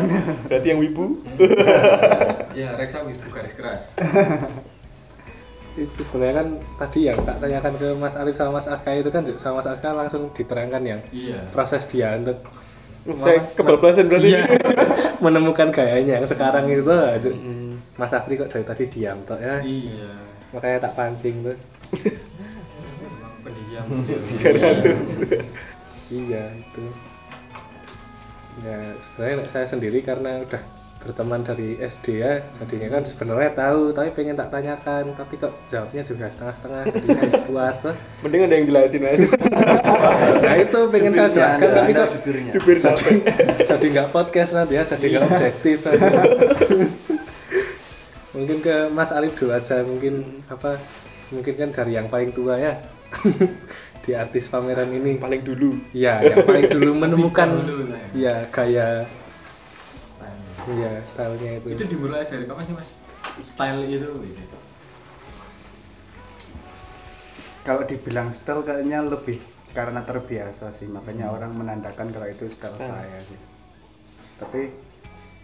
Berarti 0.45 0.67
yang 0.67 0.79
wibu. 0.79 1.05
Ya, 2.53 2.77
Reksa 2.77 3.01
Wibu 3.01 3.33
garis 3.33 3.57
keras. 3.57 3.83
itu 5.73 6.01
sebenarnya 6.05 6.37
kan 6.37 6.47
tadi 6.77 7.09
yang 7.09 7.17
tak 7.17 7.41
tanyakan 7.41 7.73
ke 7.73 7.87
Mas 7.97 8.13
Arif 8.13 8.37
sama 8.37 8.61
Mas 8.61 8.69
Aska 8.69 8.93
itu 8.93 9.09
kan 9.09 9.25
sama 9.33 9.57
Mas 9.57 9.73
Aska 9.73 9.89
langsung 9.89 10.29
diterangkan 10.29 10.85
yang 10.85 11.01
Iya. 11.09 11.49
proses 11.49 11.89
dia 11.89 12.13
untuk 12.13 12.45
Saya 13.17 13.41
kebablasan 13.51 14.05
berarti. 14.05 14.37
Iya. 14.37 14.45
menemukan 15.17 15.73
gayanya 15.73 16.21
yang 16.21 16.27
sekarang 16.29 16.69
itu 16.69 16.85
aja. 16.85 17.31
Mas 17.95 18.13
Afri 18.13 18.37
kok 18.37 18.47
dari 18.47 18.61
tadi 18.61 18.83
diam 18.85 19.17
toh 19.25 19.35
ya 19.35 19.57
Iya. 19.57 20.13
Makanya 20.53 20.85
tak 20.85 20.93
pancing 20.93 21.35
tuh 21.41 21.57
pendiam. 23.43 23.85
iya 26.13 26.43
itu 26.53 26.83
ya 28.61 28.77
sebenarnya 29.01 29.49
saya 29.49 29.65
sendiri 29.65 30.05
karena 30.05 30.45
udah 30.45 30.61
berteman 31.03 31.43
dari 31.43 31.75
SD 31.83 32.23
ya 32.23 32.39
jadinya 32.55 32.95
kan 32.95 33.03
sebenarnya 33.03 33.51
tahu 33.51 33.91
tapi 33.91 34.09
pengen 34.15 34.39
tak 34.39 34.55
tanyakan 34.55 35.11
tapi 35.19 35.35
kok 35.35 35.51
jawabnya 35.67 35.99
juga 35.99 36.31
setengah-setengah 36.31 36.83
jadi 36.95 37.07
puas 37.51 37.75
tuh 37.83 37.95
Mending 38.23 38.47
ada 38.47 38.55
yang 38.55 38.65
jelasin 38.71 38.99
Mas. 39.03 39.19
nah 40.47 40.55
itu 40.55 40.79
pengen 40.95 41.11
saya 41.11 41.27
jelaskan 41.27 41.67
tapi 41.75 41.91
kok 41.91 42.07
jubirnya. 42.15 42.51
Jubir 42.55 42.77
jadi 43.73 43.85
nggak 43.91 44.07
podcast 44.15 44.51
nanti 44.55 44.73
ya 44.79 44.83
jadi 44.87 45.05
nggak 45.11 45.23
objektif 45.27 45.77
nanti. 45.83 46.07
Mungkin 48.33 48.57
ke 48.65 48.75
Mas 48.89 49.13
Alif 49.13 49.37
dulu 49.37 49.53
aja 49.53 49.85
mungkin 49.85 50.43
apa 50.49 50.75
mungkin 51.29 51.53
kan 51.53 51.69
dari 51.69 51.93
yang 51.97 52.09
paling 52.09 52.33
tua 52.33 52.57
ya 52.57 52.73
di 54.03 54.11
artis 54.11 54.49
pameran 54.49 54.89
ini. 54.91 55.15
Paling 55.21 55.41
dulu. 55.45 55.79
Ya 55.93 56.19
yang 56.19 56.43
paling 56.43 56.65
dulu 56.69 56.91
menemukan 57.05 57.47
dahulu 57.49 57.93
lah 57.93 58.03
ya 58.17 58.35
gaya 58.49 59.05
ya 60.63 60.91
stylenya 61.03 61.59
itu, 61.59 61.75
itu 61.75 61.83
dimulai 61.91 62.23
dari 62.23 62.47
kapan 62.47 62.63
sih 62.63 62.75
mas? 62.75 62.91
Style 63.43 63.83
itu 63.83 64.07
gitu. 64.07 64.57
Kalau 67.67 67.83
dibilang 67.83 68.31
style 68.31 68.63
kayaknya 68.63 69.03
lebih 69.03 69.43
karena 69.75 70.05
terbiasa 70.07 70.71
sih 70.71 70.87
makanya 70.87 71.35
orang 71.35 71.51
menandakan 71.51 72.15
kalau 72.15 72.27
itu 72.31 72.47
style 72.47 72.79
Style. 72.79 72.95
saya 72.95 73.19
sih. 73.27 73.39
Tapi 74.39 74.61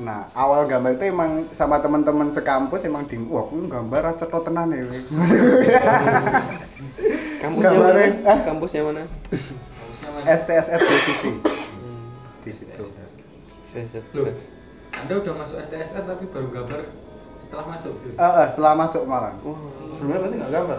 Nah, 0.00 0.32
awal 0.32 0.64
gambar 0.64 0.96
itu 0.96 1.12
emang 1.12 1.44
sama 1.52 1.76
teman-teman 1.76 2.32
sekampus 2.32 2.88
emang 2.88 3.04
di 3.04 3.20
wah, 3.20 3.44
aku 3.44 3.68
gambar 3.68 4.16
aja 4.16 4.24
to 4.24 4.40
tenan 4.40 4.72
ya. 4.72 4.88
wis." 4.88 5.12
kampusnya 7.44 7.76
mana? 7.76 8.00
Kampusnya 8.48 8.80
mana? 8.80 9.04
STSR 10.24 10.80
divisi. 10.80 11.36
Di 12.40 12.52
situ. 12.52 12.84
Loh. 14.12 14.26
anda 14.92 15.14
udah 15.16 15.34
masuk 15.36 15.56
STSR 15.60 16.02
tapi 16.04 16.26
baru 16.26 16.50
gambar 16.50 16.80
setelah 17.36 17.64
masuk 17.68 17.94
gitu 18.02 18.14
Eh, 18.14 18.32
eh, 18.36 18.46
setelah 18.46 18.74
masuk 18.74 19.02
malah. 19.04 19.32
Sebelumnya 19.88 20.18
berarti 20.18 20.36
nggak 20.36 20.52
gambar? 20.52 20.78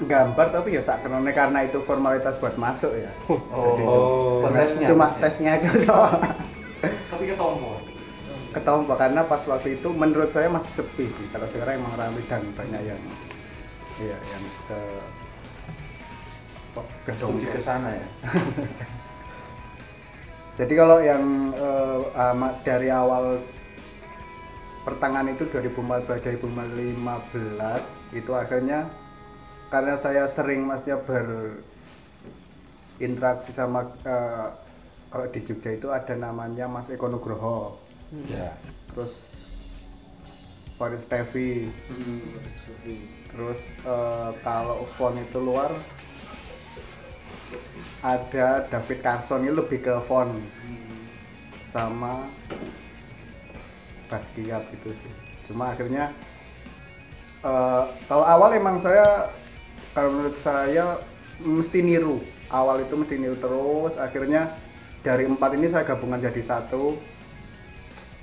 Gambar 0.00 0.46
tapi 0.50 0.68
ya 0.70 0.80
sak 0.80 1.02
kenone 1.02 1.28
karena 1.30 1.58
itu 1.62 1.78
formalitas 1.80 2.36
buat 2.36 2.54
masuk 2.54 2.92
ya. 2.94 3.10
Jadi 3.26 3.82
Oh. 3.82 4.40
cuma- 4.40 4.54
Tesnya, 4.54 4.86
cuma 4.86 5.06
tesnya. 5.10 5.56
tesnya 5.56 5.72
aja. 5.74 5.96
Tapi 7.10 7.24
ketompo. 7.26 7.80
Ketahuan 8.50 8.98
karena 8.98 9.22
pas 9.22 9.42
waktu 9.44 9.68
itu 9.74 9.88
menurut 9.90 10.26
saya 10.26 10.48
masih 10.48 10.72
sepi 10.76 11.06
sih. 11.06 11.26
Kalau 11.28 11.44
sekarang 11.44 11.78
emang 11.78 11.94
ramai 11.94 12.22
dan 12.24 12.42
banyak 12.50 12.82
yang 12.84 13.00
iya 13.98 14.16
yang 14.16 14.44
ke 14.66 14.80
gedung 17.04 17.34
Studi 17.34 17.46
ke 17.46 17.58
sana 17.58 17.90
ya. 17.90 18.06
Jadi 20.60 20.76
kalau 20.76 21.00
yang 21.00 21.24
eh, 21.56 22.00
ama- 22.20 22.52
dari 22.60 22.92
awal 22.92 23.40
pertengahan 24.84 25.32
itu 25.32 25.48
2014 25.48 26.20
2015 26.20 26.60
itu 28.12 28.32
akhirnya 28.36 28.84
karena 29.72 29.96
saya 29.96 30.28
sering 30.28 30.60
maksudnya 30.68 31.00
berinteraksi 32.98 33.56
sama 33.56 33.88
eh, 34.04 34.48
kalau 35.08 35.26
di 35.32 35.40
Jogja 35.40 35.72
itu 35.72 35.88
ada 35.88 36.12
namanya 36.12 36.68
Mas 36.68 36.92
Eko 36.92 37.08
Nugroho. 37.08 37.80
Ya. 38.28 38.52
Terus 38.92 39.24
Faris 40.76 41.08
Tevi 41.08 41.72
terus 43.32 43.60
eh, 43.80 44.30
kalau 44.44 44.84
font 44.84 45.16
itu 45.16 45.40
luar 45.40 45.72
ada 48.00 48.64
David 48.70 48.98
Carson 49.02 49.44
ini 49.44 49.52
lebih 49.52 49.82
ke 49.82 49.94
font. 50.02 50.34
Sama 51.70 52.26
Basquiat 54.10 54.66
gitu 54.74 54.90
sih. 54.90 55.12
Cuma 55.46 55.70
akhirnya 55.70 56.10
eh, 57.46 57.84
kalau 58.10 58.26
awal 58.26 58.58
emang 58.58 58.82
saya 58.82 59.30
kalau 59.94 60.10
menurut 60.10 60.34
saya 60.34 60.98
mesti 61.42 61.78
niru. 61.82 62.18
Awal 62.50 62.82
itu 62.82 62.94
mesti 62.98 63.14
niru 63.14 63.38
terus 63.38 63.94
akhirnya 63.94 64.50
dari 65.06 65.30
empat 65.30 65.54
ini 65.54 65.70
saya 65.70 65.86
gabungan 65.86 66.18
jadi 66.18 66.42
satu. 66.42 66.98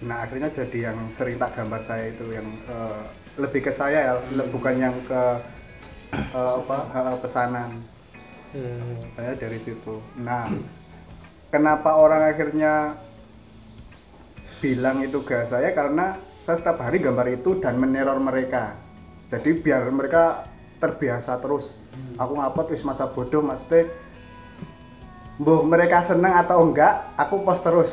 Nah 0.04 0.28
akhirnya 0.28 0.52
jadi 0.52 0.92
yang 0.92 1.10
sering 1.10 1.40
tak 1.40 1.56
gambar 1.56 1.82
saya 1.82 2.12
itu 2.12 2.36
yang 2.36 2.48
eh, 2.68 3.04
lebih 3.40 3.64
ke 3.64 3.72
saya 3.72 4.12
ya 4.12 4.14
le- 4.36 4.50
bukan 4.52 4.76
yang 4.76 4.96
ke 5.08 5.24
eh, 6.12 6.54
apa 6.68 7.16
pesanan 7.24 7.80
Hmm. 8.58 9.06
saya 9.14 9.38
dari 9.38 9.60
situ. 9.62 10.02
Nah 10.18 10.50
kenapa 11.54 11.94
orang 11.94 12.26
akhirnya 12.26 12.98
bilang 14.58 15.06
itu 15.06 15.22
gak 15.22 15.46
saya? 15.46 15.70
Karena 15.78 16.18
saya 16.42 16.58
setiap 16.58 16.82
hari 16.82 16.98
gambar 16.98 17.38
itu 17.38 17.62
dan 17.62 17.78
meneror 17.78 18.18
mereka. 18.18 18.74
Jadi 19.30 19.62
biar 19.62 19.86
mereka 19.94 20.50
terbiasa 20.82 21.38
terus. 21.38 21.78
Aku 22.18 22.34
ngupload 22.34 22.74
wis 22.74 22.82
masa 22.82 23.10
bodoh 23.10 23.42
maksudnya 23.46 23.90
Mbah 25.38 25.62
mereka 25.70 26.02
seneng 26.02 26.34
atau 26.34 26.66
enggak 26.66 27.14
aku 27.14 27.46
post 27.46 27.62
terus. 27.62 27.92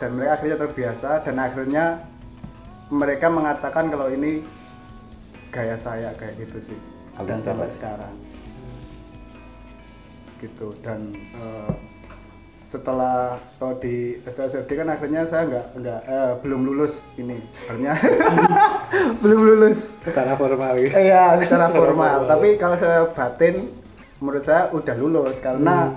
Dan 0.00 0.16
mereka 0.16 0.40
akhirnya 0.40 0.56
terbiasa 0.56 1.20
dan 1.20 1.36
akhirnya 1.36 2.08
mereka 2.88 3.28
mengatakan 3.28 3.92
kalau 3.92 4.08
ini 4.08 4.40
gaya 5.52 5.76
saya 5.76 6.08
kayak 6.16 6.40
gitu 6.40 6.72
sih. 6.72 6.78
Dan 7.20 7.44
sampai 7.44 7.68
sekarang 7.68 8.29
gitu. 10.40 10.72
Dan 10.80 11.12
eh, 11.36 11.72
setelah 12.64 13.36
kalau 13.58 13.76
di 13.76 14.16
STSD 14.22 14.70
kan 14.72 14.88
akhirnya 14.88 15.26
saya 15.26 15.42
nggak 15.46 15.66
nggak 15.76 16.00
eh, 16.06 16.32
belum 16.40 16.60
lulus 16.64 17.04
ini. 17.14 17.38
Akhirnya 17.68 17.92
belum 19.22 19.40
lulus. 19.44 19.92
Secara 20.00 20.32
formal 20.34 20.80
gitu. 20.80 20.94
iya 20.96 21.36
secara 21.36 21.68
formal. 21.68 22.24
tapi 22.24 22.56
kalau 22.56 22.74
saya 22.74 23.04
batin 23.10 23.68
menurut 24.20 24.42
saya 24.42 24.68
udah 24.70 24.96
lulus 24.96 25.36
karena 25.40 25.92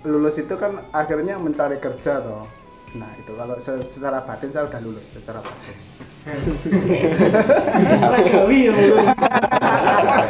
lulus 0.00 0.36
itu 0.36 0.54
kan 0.56 0.80
akhirnya 0.90 1.36
mencari 1.36 1.76
kerja 1.76 2.20
toh. 2.20 2.48
Nah 2.96 3.06
itu 3.14 3.30
kalau 3.36 3.54
se- 3.62 3.86
secara 3.86 4.18
batin 4.26 4.50
saya 4.50 4.66
udah 4.66 4.80
lulus 4.82 5.06
secara 5.14 5.38
batin 5.38 5.76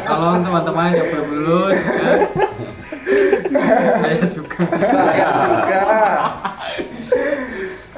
Ya 0.00 0.08
kalau 0.08 0.40
teman-teman 0.40 0.96
yang 0.96 1.08
belum 1.12 1.28
lulus 1.44 1.80
kan 1.84 2.18
saya 4.00 4.24
juga. 4.32 4.60
Saya 4.80 5.26
juga. 5.36 5.84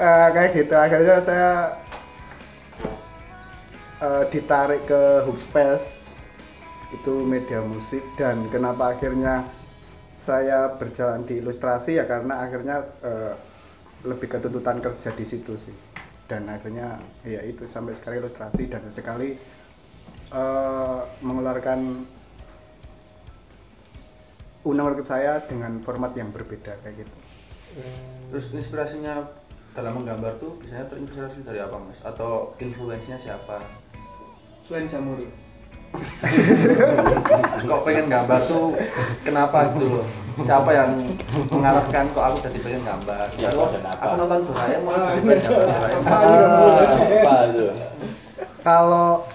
Eh, 0.03 0.29
kayak 0.35 0.51
gitu. 0.59 0.75
Akhirnya 0.75 1.17
saya 1.23 1.79
eh, 4.03 4.25
ditarik 4.35 4.83
ke 4.83 5.23
Hookspace 5.31 6.03
itu 6.91 7.23
media 7.23 7.63
musik. 7.63 8.03
Dan 8.19 8.51
kenapa 8.51 8.99
akhirnya 8.99 9.47
saya 10.19 10.75
berjalan 10.75 11.23
di 11.23 11.39
ilustrasi? 11.39 12.03
Ya 12.03 12.05
karena 12.11 12.43
akhirnya 12.43 12.83
eh, 13.07 13.39
lebih 14.03 14.27
ke 14.27 14.43
tuntutan 14.43 14.83
kerja 14.83 15.15
di 15.15 15.23
situ 15.23 15.55
sih. 15.55 15.75
Dan 16.27 16.51
akhirnya 16.51 16.99
ya 17.23 17.47
itu 17.47 17.63
sampai 17.71 17.95
sekarang 17.95 18.27
ilustrasi. 18.27 18.67
Dan 18.67 18.91
sekali 18.91 19.39
eh, 20.35 21.02
mengeluarkan 21.23 22.05
undang 24.63 24.87
work 24.87 25.03
saya 25.03 25.43
dengan 25.47 25.83
format 25.83 26.15
yang 26.15 26.31
berbeda 26.31 26.79
kayak 26.83 27.07
gitu 27.07 27.17
Terus 28.29 28.53
inspirasinya 28.53 29.29
dalam 29.73 29.97
menggambar 29.97 30.37
tuh 30.37 30.61
biasanya 30.61 30.85
terinspirasi 30.89 31.41
dari 31.45 31.61
apa 31.61 31.77
mas? 31.81 31.97
Atau 32.05 32.53
influensinya 32.61 33.17
siapa? 33.17 33.65
Selain 34.65 34.85
jamur. 34.85 35.21
kok 37.69 37.81
pengen 37.85 38.09
gambar 38.09 38.41
tuh 38.49 38.73
kenapa 39.21 39.69
gitu 39.77 40.01
loh? 40.01 40.07
Siapa 40.41 40.73
yang 40.73 40.89
mengarahkan 41.53 42.05
kok 42.17 42.25
aku 42.33 42.37
jadi 42.49 42.59
pengen 42.65 42.83
gambar? 42.89 43.29
Ya, 43.37 43.53
aku, 43.53 43.77
aku 43.77 44.15
nonton 44.17 44.41
Doraemon 44.49 44.97
jadi 44.97 45.21
pengen 45.21 45.41
gambar 45.45 45.69
Doraemon. 45.69 46.09
Apa 47.13 47.35
itu? 47.53 47.67
kalau 48.63 49.27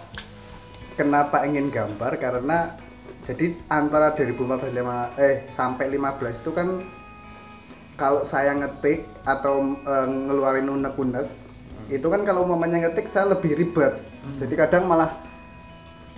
kenapa 0.98 1.46
ingin 1.46 1.70
gambar 1.70 2.18
karena 2.18 2.74
jadi 3.22 3.54
antara 3.70 4.18
2014 4.18 4.74
lima- 4.74 5.14
eh 5.16 5.46
sampai 5.48 5.88
15 5.94 6.42
itu 6.42 6.52
kan 6.52 6.82
kalau 7.98 8.22
saya 8.22 8.54
ngetik 8.54 9.06
atau 9.26 9.62
eh, 9.64 10.08
ngeluarin 10.08 10.70
unek-unek 10.70 11.28
itu 11.88 12.04
kan 12.04 12.22
kalau 12.28 12.44
mamanya 12.44 12.84
ngetik 12.84 13.08
saya 13.08 13.32
lebih 13.32 13.56
ribet. 13.56 13.96
Jadi 14.36 14.54
kadang 14.60 14.92
malah 14.92 15.08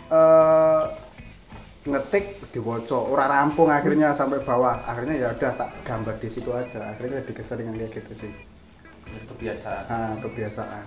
eh 0.10 0.84
ngetik 1.86 2.52
diwoco 2.52 3.13
ora 3.13 3.26
rampung 3.30 3.70
akhirnya 3.70 4.12
sampai 4.12 4.42
bawah. 4.42 4.82
Akhirnya 4.84 5.15
ya 5.15 5.28
udah 5.34 5.52
tak 5.56 5.70
gambar 5.86 6.15
di 6.18 6.30
situ 6.30 6.50
aja. 6.52 6.94
Akhirnya 6.94 7.22
jadi 7.22 7.34
keseringan 7.38 7.78
kayak 7.78 8.02
gitu 8.02 8.26
sih. 8.26 8.32
Kebiasaan. 9.10 9.84
ah, 9.89 10.13
kebiasaan 10.22 10.86